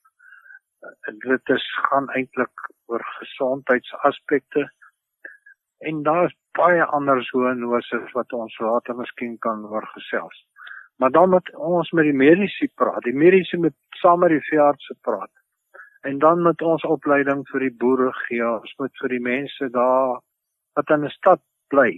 Dit 1.25 1.55
is 1.55 1.65
gaan 1.89 2.09
eintlik 2.17 2.69
oor 2.93 3.05
gesondheidsaspekte 3.19 4.67
en 5.89 6.03
daar's 6.05 6.37
baie 6.59 6.85
ander 6.85 7.23
zoonoses 7.25 8.13
wat 8.13 8.33
ons 8.37 8.59
later 8.59 8.97
miskien 8.97 9.39
kan 9.39 9.65
oor 9.65 9.87
gesels. 9.95 10.47
Maar 11.01 11.11
dan 11.11 11.31
moet 11.31 11.55
ons 11.57 11.91
met 11.97 12.05
die 12.05 12.17
mediese 12.17 12.69
praat. 12.75 13.05
Die 13.05 13.17
mediese 13.17 13.57
moet 13.57 13.77
saam 14.03 14.21
met 14.21 14.35
die 14.35 14.45
veeartse 14.51 14.97
praat 15.01 15.33
En 16.01 16.19
dan 16.19 16.43
met 16.43 16.63
ons 16.63 16.83
opleiding 16.83 17.43
vir 17.49 17.67
die 17.67 17.75
boere 17.83 18.13
gee, 18.25 18.45
ons 18.45 18.73
moet 18.81 19.03
vir 19.03 19.13
die 19.13 19.25
mense 19.25 19.67
daar 19.75 20.21
wat 20.79 20.93
in 20.97 21.05
'n 21.05 21.13
stad 21.17 21.43
bly, 21.69 21.93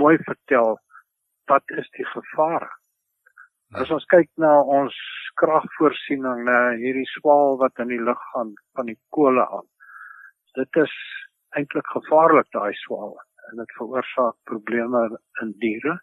mooi 0.00 0.16
vertel 0.24 0.76
wat 1.50 1.76
is 1.80 1.88
die 1.96 2.06
gevare. 2.12 2.68
As 3.74 3.90
ons 3.90 4.06
kyk 4.12 4.28
na 4.42 4.52
ons 4.62 4.96
kragvoorsiening, 5.40 6.44
na 6.46 6.58
hierdie 6.80 7.06
swaal 7.12 7.58
wat 7.60 7.82
in 7.82 7.90
die 7.92 8.02
lug 8.08 8.20
gaan 8.32 8.54
van 8.78 8.90
die 8.90 8.98
kole 9.14 9.44
af. 9.58 9.66
Dit 10.56 10.80
is 10.82 10.92
eintlik 11.58 11.88
gevaarlik 11.92 12.48
daai 12.56 12.74
swaal 12.84 13.16
en 13.50 13.62
dit 13.62 13.74
veroorsaak 13.78 14.36
probleme 14.50 15.02
in 15.42 15.52
diere, 15.62 15.96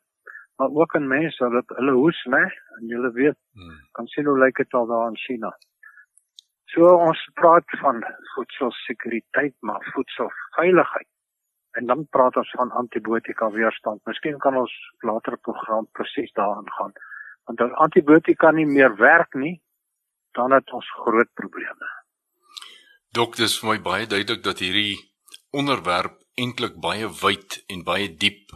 maar 0.60 0.75
ook 0.82 0.95
in 0.99 1.10
mense 1.12 1.49
wat 1.56 1.73
hulle 1.79 1.95
hoes, 1.97 2.19
né? 2.32 2.43
En 2.77 2.91
jy 2.91 3.12
weet, 3.17 3.39
hmm. 3.58 3.79
kan 3.97 4.08
sien 4.13 4.29
hoe 4.29 4.38
lyk 4.39 4.62
dit 4.62 4.77
al 4.79 4.88
daar 4.88 5.10
in 5.12 5.19
China. 5.25 5.51
So 6.73 6.89
ons 7.08 7.19
praat 7.39 7.75
van 7.82 8.01
voedselsekuriteit, 8.36 9.56
maar 9.62 9.91
voedselveiligheid. 9.93 11.10
En 11.73 11.86
dan 11.89 12.05
praat 12.09 12.36
ons 12.38 12.51
van 12.57 12.71
antibiotika 12.71 13.49
weerstand. 13.49 14.01
Miskien 14.05 14.38
kan 14.38 14.57
ons 14.57 14.73
later 15.01 15.38
program 15.38 15.88
presies 15.91 16.31
daaraan 16.38 16.69
gaan. 16.77 16.93
Want 17.49 17.62
as 17.62 17.71
antibiotika 17.86 18.51
nie 18.51 18.67
meer 18.69 18.95
werk 18.95 19.33
nie, 19.33 19.62
dan 20.38 20.51
het 20.51 20.71
ons 20.71 20.89
groot 21.05 21.29
probleme. 21.33 21.89
Dokters, 23.13 23.59
vir 23.62 23.69
my 23.69 23.79
baie 23.81 24.05
duidelik 24.09 24.43
dat 24.45 24.62
hierdie 24.63 24.97
onderwerp 25.53 26.17
eintlik 26.39 26.79
baie 26.81 27.09
wyd 27.21 27.59
en 27.69 27.83
baie 27.86 28.07
diep 28.17 28.53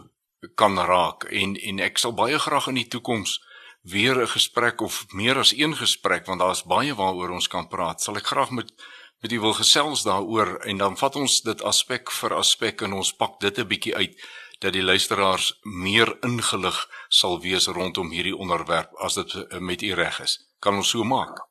kan 0.58 0.78
raak 0.78 1.26
en 1.30 1.54
en 1.70 1.78
ek 1.82 1.98
sal 2.02 2.14
baie 2.18 2.38
graag 2.42 2.66
in 2.70 2.80
die 2.80 2.90
toekoms 2.94 3.38
weer 3.82 4.18
'n 4.22 4.34
gesprek 4.34 4.80
of 4.80 5.06
meer 5.12 5.38
as 5.38 5.52
een 5.52 5.74
gesprek 5.74 6.26
want 6.26 6.40
daar's 6.40 6.64
baie 6.64 6.94
waaroor 6.94 7.30
ons 7.30 7.48
kan 7.48 7.68
praat. 7.68 8.00
Sal 8.00 8.16
ek 8.16 8.26
graag 8.26 8.50
met 8.50 8.72
met 9.22 9.32
u 9.32 9.40
wil 9.40 9.52
gesels 9.52 10.02
daaroor 10.02 10.58
en 10.70 10.76
dan 10.76 10.96
vat 10.96 11.16
ons 11.16 11.40
dit 11.42 11.62
aspek 11.62 12.10
vir 12.20 12.34
aspek 12.34 12.82
en 12.86 12.92
ons 12.92 13.12
pak 13.16 13.40
dit 13.40 13.58
'n 13.58 13.66
bietjie 13.66 13.96
uit 13.96 14.14
dat 14.58 14.72
die 14.72 14.82
luisteraars 14.82 15.58
meer 15.62 16.16
ingelig 16.20 16.78
sal 17.08 17.40
wees 17.40 17.66
rondom 17.66 18.10
hierdie 18.10 18.36
onderwerp 18.36 18.94
as 18.94 19.14
dit 19.14 19.34
eh, 19.34 19.58
met 19.58 19.82
u 19.82 19.92
reg 19.94 20.20
is. 20.20 20.38
Kan 20.58 20.74
ons 20.74 20.90
so 20.90 21.04
maak? 21.04 21.46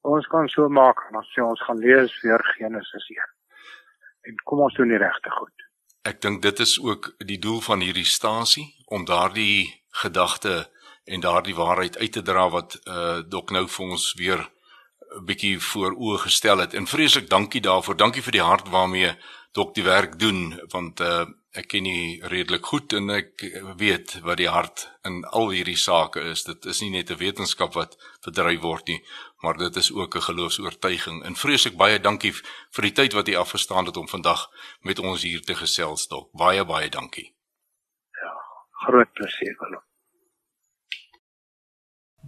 Ons 0.00 0.26
kan 0.26 0.48
so 0.48 0.68
maak, 0.68 1.10
maar 1.10 1.26
sê 1.30 1.42
ons 1.42 1.62
gaan 1.62 1.78
lees 1.78 2.20
weer 2.22 2.42
Genesis 2.58 3.08
1. 3.08 3.28
En 4.22 4.40
kom 4.44 4.60
ons 4.60 4.74
doen 4.74 4.88
die 4.88 4.98
regte 4.98 5.30
goed. 5.30 5.66
Ek 6.02 6.20
dink 6.20 6.42
dit 6.42 6.58
is 6.58 6.80
ook 6.82 7.12
die 7.18 7.38
doel 7.38 7.60
van 7.60 7.80
hierdie 7.80 8.06
stasie 8.06 8.66
om 8.86 9.04
daardie 9.04 9.84
gedagte 10.02 10.70
en 11.04 11.20
daardie 11.20 11.54
waarheid 11.54 11.98
uit 11.98 12.12
te 12.12 12.22
dra 12.22 12.48
wat 12.50 12.74
uh 12.86 13.22
dok 13.22 13.50
nou 13.50 13.68
vir 13.68 13.86
ons 13.86 14.08
weer 14.18 14.42
bietjie 15.20 15.60
voor 15.60 15.92
oë 15.92 16.18
gestel 16.18 16.58
het. 16.58 16.74
En 16.74 16.86
vreeslik 16.86 17.28
dankie 17.28 17.60
daarvoor. 17.60 17.96
Dankie 17.96 18.22
vir 18.22 18.32
die 18.32 18.42
hart 18.42 18.68
waarmee 18.68 19.16
dok 19.52 19.74
die 19.74 19.84
werk 19.84 20.18
doen 20.18 20.60
want 20.72 21.00
uh 21.00 21.24
ek 21.52 21.66
ken 21.68 21.84
u 21.84 22.28
redelik 22.32 22.64
goed 22.64 22.94
en 22.96 23.10
ek 23.12 23.42
weet 23.76 24.14
wat 24.24 24.38
die 24.40 24.48
hart 24.48 24.86
in 25.04 25.18
al 25.36 25.50
hierdie 25.52 25.76
sake 25.76 26.22
is. 26.30 26.46
Dit 26.48 26.64
is 26.64 26.80
nie 26.80 26.88
net 26.94 27.10
'n 27.10 27.20
wetenskap 27.20 27.74
wat 27.74 27.98
verdryf 28.24 28.62
word 28.62 28.88
nie, 28.88 29.04
maar 29.42 29.58
dit 29.58 29.76
is 29.76 29.92
ook 29.92 30.16
'n 30.16 30.26
geloofs-oortuiging. 30.28 31.22
En 31.24 31.36
vreeslik 31.36 31.76
baie 31.76 32.00
dankie 32.00 32.32
vir 32.32 32.82
die 32.82 32.92
tyd 32.92 33.12
wat 33.12 33.28
u 33.28 33.34
afgestaan 33.34 33.86
het 33.86 33.96
om 33.96 34.08
vandag 34.08 34.48
met 34.80 34.98
ons 34.98 35.22
hier 35.22 35.42
te 35.42 35.54
gesels, 35.54 36.08
dok. 36.08 36.32
Baie 36.32 36.64
baie 36.64 36.88
dankie. 36.88 37.34
Ja, 38.22 38.32
groot 38.86 39.12
plesier, 39.12 39.56
hallo. 39.58 39.91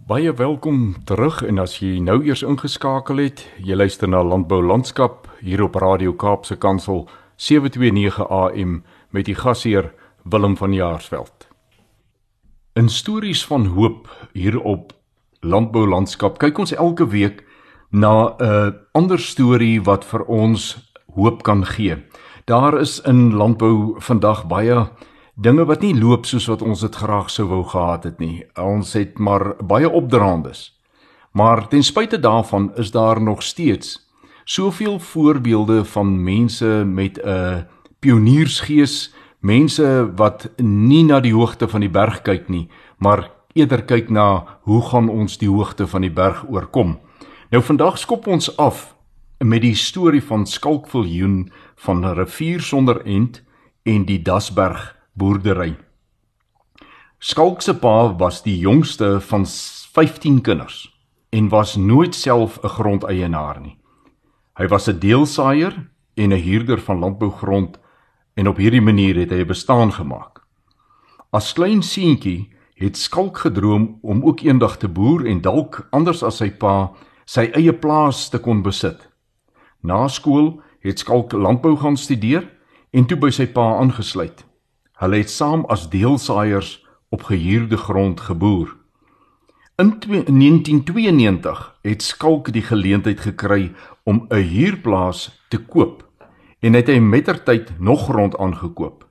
Baie 0.05 0.33
welkom 0.33 0.95
terug 1.09 1.39
en 1.41 1.57
as 1.57 1.79
jy 1.81 1.95
nou 1.97 2.19
eers 2.27 2.43
ingeskakel 2.45 3.17
het, 3.23 3.39
jy 3.57 3.73
luister 3.73 4.05
na 4.05 4.19
Landbou 4.21 4.59
Landskap 4.61 5.23
hier 5.41 5.63
op 5.65 5.79
Radio 5.81 6.11
Kaapse 6.13 6.59
Kansel 6.61 7.07
729 7.41 8.19
AM 8.21 8.75
met 9.09 9.25
die 9.25 9.33
gasheer 9.33 9.87
Willem 10.21 10.53
van 10.59 10.75
Jaarsveld. 10.77 11.47
In 12.77 12.85
stories 12.93 13.41
van 13.49 13.65
hoop 13.73 14.05
hier 14.37 14.59
op 14.61 14.93
Landbou 15.41 15.87
Landskap 15.89 16.37
kyk 16.37 16.61
ons 16.61 16.75
elke 16.77 17.09
week 17.09 17.41
na 17.89 18.37
'n 18.37 18.77
ander 18.93 19.19
storie 19.19 19.81
wat 19.81 20.05
vir 20.05 20.21
ons 20.29 20.77
hoop 21.15 21.41
kan 21.41 21.65
gee. 21.65 21.97
Daar 22.45 22.77
is 22.77 23.01
in 23.01 23.33
landbou 23.33 23.95
vandag 23.97 24.45
baie 24.45 24.85
dinge 25.35 25.65
wat 25.67 25.81
nie 25.83 25.95
loop 25.95 26.25
soos 26.25 26.47
wat 26.47 26.61
ons 26.63 26.81
dit 26.85 26.95
graag 26.95 27.29
sou 27.29 27.47
wou 27.49 27.63
gehad 27.67 28.07
het 28.07 28.19
nie. 28.19 28.45
Ons 28.55 28.93
het 28.95 29.19
maar 29.19 29.55
baie 29.59 29.89
opdraandes. 29.89 30.71
Maar 31.35 31.67
ten 31.67 31.83
spyte 31.83 32.19
daarvan 32.19 32.71
is 32.75 32.91
daar 32.91 33.21
nog 33.21 33.43
steeds 33.43 33.99
soveel 34.45 34.99
voorbeelde 34.99 35.85
van 35.85 36.23
mense 36.23 36.83
met 36.85 37.19
'n 37.23 37.67
pioniersgees, 37.99 39.13
mense 39.39 40.11
wat 40.15 40.49
nie 40.57 41.03
na 41.03 41.19
die 41.19 41.33
hoogte 41.33 41.67
van 41.67 41.79
die 41.79 41.89
berg 41.89 42.21
kyk 42.21 42.47
nie, 42.49 42.69
maar 42.97 43.31
eerder 43.53 43.83
kyk 43.83 44.09
na 44.09 44.59
hoe 44.61 44.81
gaan 44.81 45.09
ons 45.09 45.37
die 45.37 45.49
hoogte 45.49 45.87
van 45.87 46.01
die 46.01 46.11
berg 46.11 46.45
oorkom. 46.49 46.99
Nou 47.49 47.63
vandag 47.63 47.97
skop 47.97 48.27
ons 48.27 48.57
af 48.57 48.95
met 49.39 49.61
die 49.61 49.75
storie 49.75 50.23
van 50.23 50.45
Skalkviljoen 50.45 51.51
van 51.75 52.05
'n 52.05 52.13
rivier 52.13 52.61
sonder 52.61 53.05
end 53.05 53.43
en 53.83 54.05
die 54.05 54.21
Dasberg 54.21 54.95
boerdery. 55.15 55.77
Skalk 57.19 57.61
se 57.63 57.73
pa 57.79 58.11
was 58.19 58.41
die 58.43 58.57
jongste 58.59 59.21
van 59.23 59.45
15 59.47 60.41
kinders 60.41 60.91
en 61.31 61.47
was 61.49 61.75
nooit 61.75 62.15
self 62.15 62.59
'n 62.63 62.67
grondeienaar 62.67 63.61
nie. 63.61 63.77
Hy 64.59 64.67
was 64.67 64.87
'n 64.87 64.99
deelsaaier 64.99 65.89
en 66.15 66.33
'n 66.33 66.41
huurder 66.41 66.79
van 66.79 66.99
landbougrond 66.99 67.79
en 68.33 68.47
op 68.47 68.57
hierdie 68.57 68.81
manier 68.81 69.15
het 69.15 69.29
hy 69.29 69.39
'n 69.39 69.47
bestaan 69.47 69.91
gemaak. 69.91 70.43
As 71.31 71.53
klein 71.53 71.81
seentjie 71.81 72.51
het 72.75 72.97
Skalk 72.97 73.37
gedroom 73.37 73.99
om 74.01 74.23
ook 74.23 74.39
eendag 74.39 74.77
te 74.77 74.87
boer 74.87 75.25
en 75.25 75.41
dalk 75.41 75.87
anders 75.91 76.23
as 76.23 76.37
sy 76.37 76.49
pa 76.49 76.91
sy 77.25 77.49
eie 77.53 77.73
plaas 77.73 78.29
te 78.29 78.39
kon 78.39 78.61
besit. 78.61 79.09
Na 79.81 80.07
skool 80.07 80.61
het 80.79 80.99
Skalk 80.99 81.31
landbou 81.31 81.75
gaan 81.75 81.97
studeer 81.97 82.51
en 82.91 83.05
toe 83.05 83.17
by 83.17 83.29
sy 83.29 83.47
pa 83.47 83.77
aangesluit. 83.79 84.45
Hulle 84.95 85.17
het 85.17 85.29
saam 85.29 85.65
as 85.67 85.89
deelsaaiers 85.89 86.85
op 87.09 87.23
gehuurde 87.23 87.77
grond 87.77 88.19
geboer. 88.19 88.75
In 89.75 89.99
1992 89.99 91.75
het 91.81 92.01
Skalk 92.01 92.53
die 92.53 92.61
geleentheid 92.63 93.19
gekry 93.19 93.73
om 94.03 94.25
'n 94.29 94.35
huurplaas 94.35 95.41
te 95.49 95.57
koop 95.57 96.05
en 96.59 96.73
het 96.73 96.87
hy 96.87 96.99
mettertyd 96.99 97.79
nog 97.79 98.03
grond 98.03 98.37
aangekoop. 98.37 99.05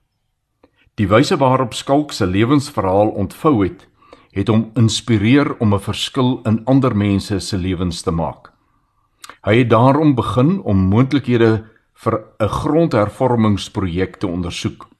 Die 0.94 1.08
wyse 1.08 1.36
waarop 1.36 1.74
Skalk 1.74 2.12
se 2.12 2.26
lewensverhaal 2.26 3.08
ontvou 3.08 3.64
het, 3.64 3.88
het 4.30 4.48
hom 4.48 4.70
inspireer 4.74 5.56
om 5.58 5.74
'n 5.74 5.80
verskil 5.80 6.40
in 6.44 6.64
ander 6.64 6.96
mense 6.96 7.38
se 7.38 7.56
lewens 7.56 8.02
te 8.02 8.10
maak. 8.10 8.52
Hy 9.42 9.58
het 9.58 9.70
daarom 9.70 10.14
begin 10.14 10.62
om 10.62 10.76
moontlikhede 10.76 11.64
vir 11.94 12.24
'n 12.38 12.48
grondhervormingsprojek 12.48 14.16
te 14.16 14.26
ondersoek. 14.26 14.93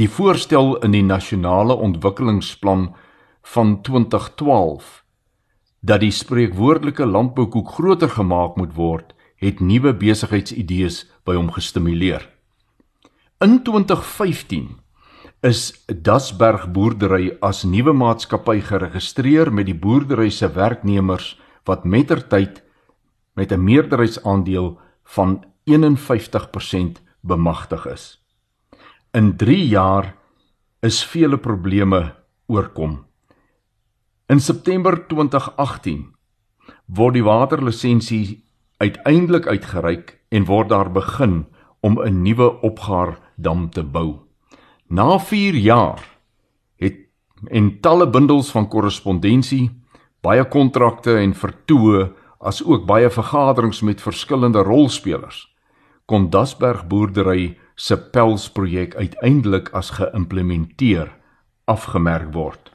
Die 0.00 0.08
voorstel 0.08 0.78
in 0.80 0.94
die 0.94 1.04
nasionale 1.04 1.74
ontwikkelingsplan 1.74 2.94
van 3.42 3.80
2012 3.82 5.02
dat 5.82 6.00
die 6.00 6.12
spreekwoordelike 6.14 7.06
landboukoek 7.06 7.68
groter 7.74 8.08
gemaak 8.08 8.56
moet 8.56 8.74
word, 8.74 9.10
het 9.42 9.60
nuwe 9.60 9.90
besigheidsidees 9.98 11.02
by 11.26 11.34
hom 11.34 11.50
gestimuleer. 11.50 12.22
In 13.42 13.58
2015 13.66 14.68
is 15.42 15.72
Dasberg 15.90 16.68
boerdery 16.72 17.32
as 17.42 17.64
nuwe 17.66 17.92
maatskappy 17.92 18.60
geregistreer 18.62 19.50
met 19.52 19.66
die 19.66 19.76
boerdery 19.76 20.30
se 20.30 20.48
werknemers 20.54 21.34
wat 21.66 21.84
mettertyd 21.84 22.62
met 23.34 23.52
'n 23.52 23.64
meerderheidsaandeel 23.64 24.78
van 25.04 25.44
51% 25.64 27.02
bemagtig 27.20 27.86
is. 27.86 28.21
In 29.12 29.36
3 29.36 29.66
jaar 29.68 30.14
is 30.80 31.02
vele 31.04 31.36
probleme 31.36 32.14
oorkom. 32.48 32.94
In 34.32 34.40
September 34.40 34.96
2018 35.06 36.06
word 36.86 37.18
die 37.18 37.24
waterlisensie 37.26 38.40
uiteindelik 38.80 39.50
uitgereik 39.52 40.14
en 40.32 40.48
word 40.48 40.72
daar 40.72 40.88
begin 40.96 41.44
om 41.84 42.00
'n 42.00 42.22
nuwe 42.22 42.48
opgaardam 42.64 43.68
te 43.70 43.84
bou. 43.84 44.16
Na 44.88 45.18
4 45.18 45.60
jaar 45.60 46.00
het 46.76 46.96
en 47.50 47.80
talle 47.80 48.08
bundels 48.08 48.50
van 48.50 48.68
korrespondensie, 48.68 49.70
baie 50.22 50.44
kontrakte 50.48 51.18
en 51.18 51.34
vertoë 51.34 52.12
as 52.40 52.64
ook 52.64 52.86
baie 52.86 53.10
vergaderings 53.10 53.80
met 53.80 54.00
verskillende 54.00 54.62
rolspelers 54.62 55.52
kon 56.12 56.30
Dasberg 56.30 56.86
boerdery 56.86 57.58
se 57.74 57.96
pelsprojek 57.96 58.94
uiteindelik 58.94 59.68
as 59.72 59.90
geïmplementeer 59.98 61.12
afgemerk 61.64 62.34
word. 62.34 62.72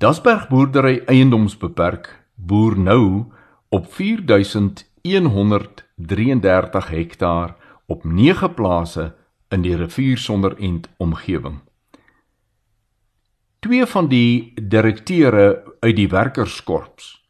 Dasberg 0.00 0.48
boerdery 0.48 1.02
eiendomsbeperk 1.06 2.24
boer 2.34 2.78
nou 2.78 3.24
op 3.68 3.92
4133 3.92 6.88
hektaar 6.88 7.56
op 7.86 8.04
9 8.04 8.54
plase 8.54 9.14
in 9.48 9.62
die 9.62 9.76
rivier 9.76 10.18
sonder 10.18 10.58
end 10.58 10.88
omgewing. 10.96 11.60
Twee 13.60 13.86
van 13.86 14.08
die 14.08 14.52
direkteure 14.56 15.76
uit 15.80 15.96
die 15.96 16.08
werkerskorps 16.08 17.20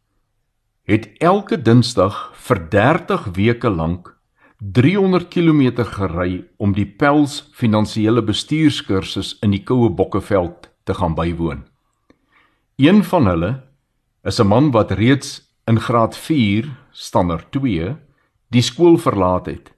het 0.91 1.11
elke 1.19 1.63
Dinsdag 1.63 2.33
vir 2.35 2.69
30 2.71 3.27
weke 3.37 3.71
lank 3.71 4.20
300 4.61 5.29
km 5.33 5.85
gery 5.89 6.45
om 6.61 6.75
die 6.77 6.85
Pels 6.85 7.47
finansiële 7.57 8.21
bestuurskursus 8.21 9.39
in 9.41 9.55
die 9.55 9.63
Koue 9.65 9.89
Bokkeveld 9.89 10.69
te 10.85 10.93
gaan 10.95 11.15
bywoon. 11.17 11.63
Een 12.77 13.01
van 13.05 13.27
hulle 13.27 13.63
is 14.23 14.39
'n 14.39 14.47
man 14.47 14.71
wat 14.71 14.91
reeds 14.91 15.49
in 15.67 15.81
graad 15.81 16.17
4, 16.17 16.69
standaard 16.93 17.53
2, 17.53 17.97
die 18.49 18.63
skool 18.63 18.99
verlaat 18.99 19.47
het. 19.47 19.73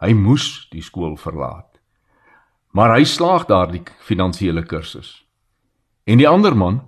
Hy 0.00 0.12
moes 0.12 0.68
die 0.70 0.82
skool 0.82 1.16
verlaat. 1.16 1.80
Maar 2.72 2.96
hy 2.96 3.04
slaag 3.04 3.46
daardie 3.46 3.82
finansiële 4.00 4.62
kursus. 4.62 5.24
En 6.04 6.18
die 6.18 6.28
ander 6.28 6.56
man 6.56 6.82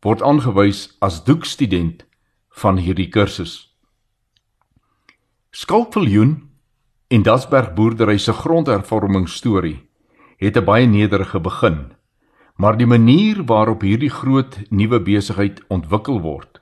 word 0.00 0.22
aangewys 0.22 0.96
as 1.00 1.24
doekstudent 1.24 2.04
van 2.50 2.76
hierdie 2.76 3.08
kursus. 3.08 3.74
Skalkviljoen 5.50 6.45
en 7.08 7.22
Dasberg 7.22 7.74
boerdery 7.74 8.18
se 8.18 8.32
grondhervormingsstorie 8.32 9.88
het 10.36 10.56
'n 10.56 10.64
baie 10.64 10.86
nederige 10.86 11.40
begin, 11.40 11.92
maar 12.56 12.76
die 12.76 12.86
manier 12.86 13.44
waarop 13.44 13.80
hierdie 13.80 14.10
groot 14.10 14.70
nuwe 14.70 15.00
besigheid 15.00 15.62
ontwikkel 15.68 16.20
word, 16.20 16.60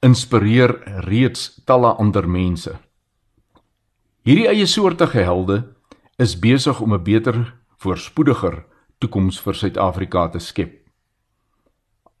inspireer 0.00 0.82
reeds 1.06 1.60
talle 1.64 1.92
ander 1.92 2.28
mense. 2.28 2.78
Hierdie 4.22 4.48
eie 4.48 4.66
soortige 4.66 5.18
helde 5.18 5.74
is 6.16 6.38
besig 6.38 6.80
om 6.80 6.94
'n 6.94 7.02
beter, 7.02 7.54
voorspoediger 7.76 8.64
toekoms 8.98 9.40
vir 9.40 9.54
Suid-Afrika 9.54 10.28
te 10.28 10.38
skep. 10.38 10.80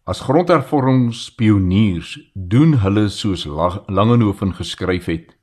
As 0.04 0.20
grondhervormingspioniers 0.20 2.30
doen 2.34 2.74
hulle 2.74 3.08
soos 3.08 3.44
Langehoven 3.86 4.54
geskryf 4.54 5.04
het. 5.04 5.36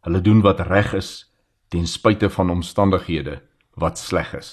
Hulle 0.00 0.20
doen 0.20 0.40
wat 0.40 0.60
reg 0.60 0.94
is 0.94 1.28
ten 1.68 1.86
spyte 1.86 2.30
van 2.30 2.50
omstandighede 2.50 3.40
wat 3.74 3.98
sleg 3.98 4.34
is. 4.34 4.50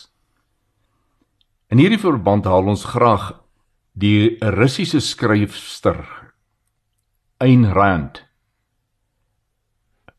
In 1.70 1.82
hierdie 1.82 2.02
verband 2.02 2.46
haal 2.46 2.68
ons 2.70 2.86
graag 2.86 3.32
die 3.94 4.38
Russiese 4.40 5.00
skryfster 5.02 6.04
Ayn 7.40 7.66
Rand 7.72 8.26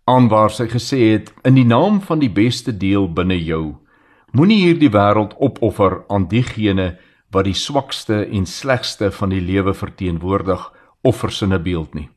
aan 0.06 0.28
waar 0.30 0.52
sy 0.54 0.68
gesê 0.70 0.98
het 1.12 1.32
in 1.48 1.56
die 1.58 1.66
naam 1.66 1.98
van 2.00 2.20
die 2.22 2.30
beste 2.30 2.72
deel 2.72 3.08
binne 3.10 3.38
jou 3.40 3.76
moenie 4.36 4.58
hierdie 4.62 4.90
wêreld 4.92 5.34
opoffer 5.42 6.02
aan 6.12 6.28
diegene 6.30 6.94
wat 7.32 7.46
die 7.48 7.56
swakste 7.56 8.22
en 8.26 8.46
slegste 8.46 9.10
van 9.10 9.32
die 9.34 9.40
lewe 9.40 9.74
verteenwoordig 9.74 10.62
of 11.02 11.22
versinne 11.22 11.58
beeld 11.58 11.94
nie. 11.94 12.08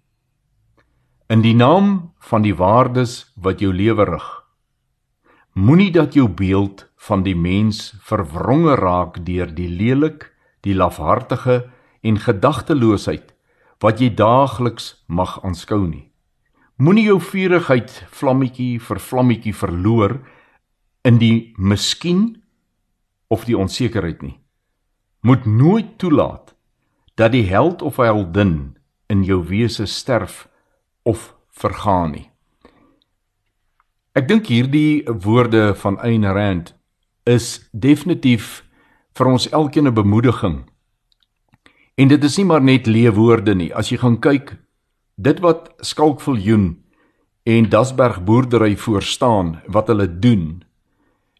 In 1.30 1.42
die 1.42 1.56
naam 1.56 2.12
van 2.30 2.46
die 2.46 2.56
waardes 2.56 3.32
wat 3.36 3.62
jou 3.62 3.74
lewe 3.74 4.06
rig, 4.06 4.28
moenie 5.60 5.92
dat 5.92 6.16
jou 6.16 6.28
beeld 6.32 6.86
van 7.10 7.24
die 7.24 7.36
mens 7.36 7.94
verwronge 8.08 8.76
raak 8.80 9.20
deur 9.28 9.52
die 9.56 9.68
lelik, 9.68 10.30
die 10.64 10.76
lafhartige 10.76 11.70
en 12.02 12.20
gedagteloosheid 12.20 13.34
wat 13.84 14.00
jy 14.00 14.10
daagliks 14.16 14.92
mag 15.08 15.38
aanskou 15.44 15.86
nie. 15.88 16.08
Moenie 16.80 17.10
jou 17.12 17.20
vurigheid 17.20 17.92
vlammetjie 18.12 18.80
vir 18.80 19.00
vlammetjie 19.04 19.56
verloor 19.56 20.20
in 21.04 21.20
die 21.20 21.54
miskien 21.58 22.42
of 23.28 23.48
die 23.48 23.58
onsekerheid 23.58 24.24
nie 24.24 24.40
moet 25.20 25.46
nooit 25.46 25.98
toelaat 25.98 26.56
dat 27.14 27.32
die 27.32 27.48
held 27.48 27.82
of 27.82 27.98
heldin 27.98 28.78
in 29.08 29.24
jou 29.24 29.44
wese 29.48 29.86
sterf 29.86 30.48
of 31.04 31.36
vergaan 31.50 32.12
nie. 32.12 32.29
Ek 34.18 34.26
dink 34.26 34.48
hierdie 34.50 35.06
woorde 35.22 35.76
van 35.78 36.00
Ayn 36.02 36.26
Rand 36.26 36.72
is 37.30 37.70
definitief 37.78 38.64
vir 39.14 39.28
ons 39.30 39.46
elkeen 39.54 39.88
'n 39.88 39.94
bemoediging. 39.94 40.66
En 41.96 42.08
dit 42.08 42.24
is 42.24 42.38
nie 42.38 42.46
maar 42.46 42.62
net 42.62 42.88
leë 42.88 43.14
woorde 43.14 43.56
nie. 43.56 43.74
As 43.74 43.90
jy 43.90 43.98
gaan 43.98 44.20
kyk 44.20 44.58
dit 45.16 45.40
wat 45.40 45.70
Skalkviljoen 45.82 46.84
en 47.44 47.70
Dasberg 47.70 48.24
boerdery 48.24 48.76
voor 48.78 49.02
staan, 49.02 49.62
wat 49.68 49.88
hulle 49.88 50.20
doen, 50.20 50.64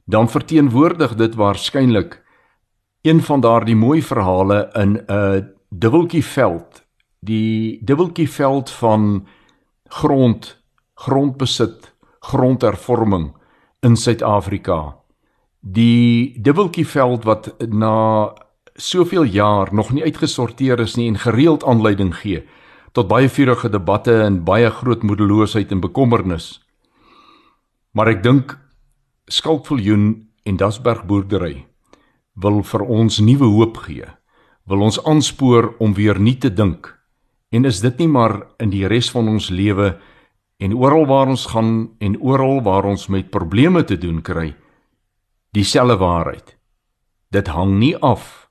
dan 0.06 0.30
verteenwoordig 0.30 1.16
dit 1.16 1.36
waarskynlik 1.36 2.22
een 3.02 3.22
van 3.22 3.42
daardie 3.42 3.76
mooi 3.76 4.02
verhale 4.02 4.70
in 4.76 4.98
'n 4.98 5.12
uh, 5.12 5.42
dubbeltjieveld 5.70 6.86
die 7.20 7.80
dubbeltjieveld 7.84 8.70
van 8.70 9.28
grond 9.86 10.62
grondbesit 10.96 11.96
grondhervorming 12.20 13.34
in 13.84 13.96
Suid-Afrika 13.96 14.98
die 15.60 16.36
dubbeltjieveld 16.40 17.26
wat 17.28 17.52
na 17.68 18.34
soveel 18.76 19.24
jaar 19.24 19.74
nog 19.74 19.92
nie 19.92 20.04
uitgesorteer 20.04 20.80
is 20.80 20.96
nie 20.96 21.08
en 21.08 21.20
gereeld 21.20 21.64
aanleiding 21.64 22.14
gee 22.16 22.44
tot 22.92 23.08
baie 23.08 23.30
vurige 23.30 23.70
debatte 23.70 24.22
en 24.24 24.44
baie 24.44 24.70
groot 24.70 25.04
moedeloosheid 25.04 25.72
en 25.72 25.84
bekommernis 25.84 26.60
maar 27.94 28.12
ek 28.12 28.24
dink 28.24 28.58
Skalkviljoen 29.30 30.06
en 30.50 30.58
Dasberg 30.58 31.04
boerdery 31.06 31.70
wil 32.42 32.62
vir 32.64 32.86
ons 32.88 33.20
nuwe 33.24 33.50
hoop 33.52 33.82
gee. 33.86 34.08
Wil 34.70 34.86
ons 34.88 35.00
aanspoor 35.08 35.74
om 35.84 35.96
weer 35.98 36.20
nuut 36.20 36.40
te 36.42 36.52
dink. 36.54 36.94
En 37.52 37.66
is 37.66 37.82
dit 37.82 37.98
nie 38.00 38.08
maar 38.08 38.44
in 38.62 38.72
die 38.72 38.86
res 38.88 39.10
van 39.12 39.28
ons 39.28 39.50
lewe 39.50 39.96
en 40.60 40.76
oral 40.76 41.06
waar 41.08 41.28
ons 41.32 41.46
gaan 41.54 41.90
en 42.04 42.20
oral 42.20 42.62
waar 42.62 42.86
ons 42.86 43.08
met 43.08 43.30
probleme 43.32 43.84
te 43.84 43.98
doen 43.98 44.22
kry, 44.22 44.56
dieselfde 45.56 45.98
waarheid. 45.98 46.58
Dit 47.32 47.48
hang 47.48 47.78
nie 47.80 47.96
af 47.96 48.50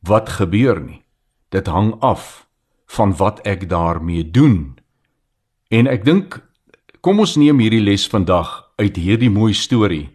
wat 0.00 0.28
gebeur 0.28 0.80
nie. 0.80 1.02
Dit 1.48 1.66
hang 1.66 1.94
af 2.00 2.46
van 2.86 3.16
wat 3.16 3.40
ek 3.46 3.68
daarmee 3.68 4.30
doen. 4.30 4.78
En 5.70 5.86
ek 5.86 6.04
dink 6.04 6.40
kom 7.00 7.22
ons 7.22 7.36
neem 7.36 7.58
hierdie 7.62 7.82
les 7.82 8.06
vandag 8.10 8.66
uit 8.76 8.96
hierdie 8.96 9.30
mooi 9.30 9.54
storie 9.54 10.10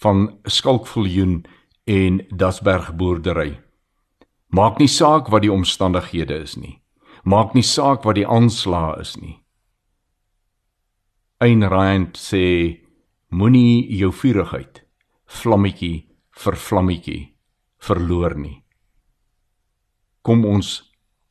van 0.00 0.30
Skalkviljoen 0.44 1.44
en 1.84 2.20
Dasberg 2.30 2.94
boerdery. 2.96 3.60
Maak 4.50 4.80
nie 4.80 4.88
saak 4.88 5.28
wat 5.30 5.44
die 5.44 5.52
omstandighede 5.52 6.40
is 6.42 6.56
nie. 6.56 6.80
Maak 7.24 7.54
nie 7.54 7.64
saak 7.64 8.04
wat 8.04 8.16
die 8.16 8.26
aanslae 8.26 8.98
is 9.00 9.14
nie. 9.20 9.39
Ein 11.42 11.62
Rand 11.64 12.18
sê 12.20 12.84
moenie 13.32 13.86
jou 13.96 14.10
vurigheid 14.12 14.82
vlammetjie 15.24 16.02
vir 16.36 16.56
vlammetjie 16.60 17.20
verloor 17.80 18.34
nie. 18.36 18.58
Kom 20.20 20.42
ons 20.44 20.68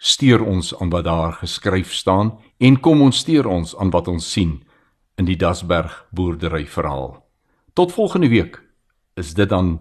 steur 0.01 0.41
ons 0.41 0.71
aan 0.81 0.89
wat 0.89 1.05
daar 1.05 1.35
geskryf 1.37 1.91
staan 1.93 2.31
en 2.57 2.79
kom 2.81 3.03
ons 3.05 3.19
steur 3.21 3.45
ons 3.45 3.75
aan 3.77 3.93
wat 3.93 4.09
ons 4.09 4.25
sien 4.25 4.55
in 5.21 5.29
die 5.29 5.37
Dasberg 5.37 5.93
boerdery 6.09 6.63
verhaal. 6.65 7.19
Tot 7.77 7.93
volgende 7.93 8.31
week 8.33 8.57
is 9.13 9.35
dit 9.37 9.49
dan 9.49 9.75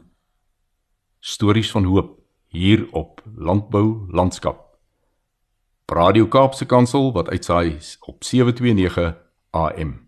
stories 1.24 1.70
van 1.72 1.88
hoop 1.88 2.18
hier 2.52 2.84
op 2.92 3.24
Landbou 3.32 4.04
Landskap. 4.12 4.76
Radio 5.88 6.28
Kaapse 6.28 6.68
Kansel 6.68 7.14
wat 7.16 7.32
uitsaai 7.32 7.80
op 8.04 8.20
729 8.20 9.16
AM. 9.56 10.07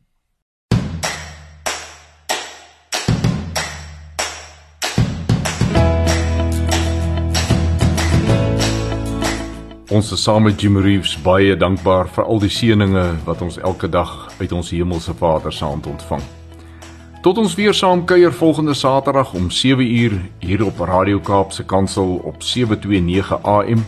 Ons 9.90 10.12
is 10.14 10.20
saam 10.22 10.44
met 10.46 10.60
Jim 10.62 10.76
Reeves 10.78 11.16
baie 11.18 11.56
dankbaar 11.58 12.06
vir 12.14 12.28
al 12.30 12.38
die 12.38 12.50
seënings 12.54 13.24
wat 13.26 13.40
ons 13.42 13.56
elke 13.58 13.88
dag 13.90 14.28
uit 14.38 14.52
ons 14.54 14.70
hemelse 14.70 15.10
Vader 15.18 15.50
se 15.50 15.64
hand 15.66 15.88
ontvang. 15.90 16.22
Tot 17.24 17.40
ons 17.42 17.56
weer 17.58 17.74
saam 17.74 18.04
kuier 18.06 18.30
volgende 18.30 18.76
Saterdag 18.78 19.34
om 19.34 19.50
7uur 19.50 20.14
hier 20.46 20.62
op 20.62 20.78
Radio 20.78 21.18
Kaapse 21.18 21.66
Kansel 21.66 22.20
op 22.22 22.38
729 22.38 23.42
AM. 23.42 23.82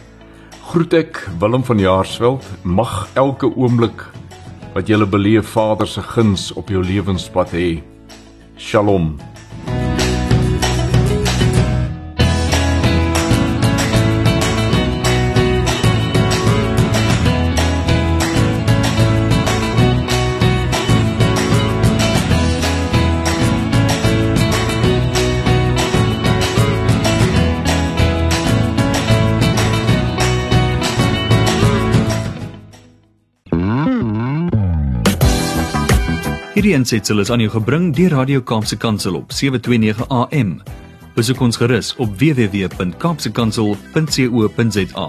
Groet 0.73 0.99
ek 1.05 1.23
Willem 1.39 1.63
van 1.71 1.79
Jaarsveld. 1.79 2.51
Mag 2.67 3.07
elke 3.15 3.55
oomblik 3.55 4.09
wat 4.75 4.91
jy 4.91 4.99
beleef 5.07 5.55
Vader 5.55 5.87
se 5.87 6.03
guns 6.03 6.51
op 6.59 6.69
jou 6.69 6.83
lewenspad 6.83 7.55
hê. 7.55 7.79
Shalom. 8.59 9.15
Hierdie 36.63 36.79
aansetsel 36.79 37.19
is 37.19 37.27
aan 37.35 37.41
jou 37.43 37.51
gebring 37.51 37.89
deur 37.91 38.13
Radio 38.15 38.39
Kaapse 38.47 38.77
Kansel 38.79 39.17
op 39.19 39.33
729 39.35 40.07
AM. 40.15 40.63
Besoek 41.17 41.41
ons 41.43 41.59
gerus 41.59 41.89
op 41.99 42.13
www.kaapsekansel.co.za. 42.21 45.07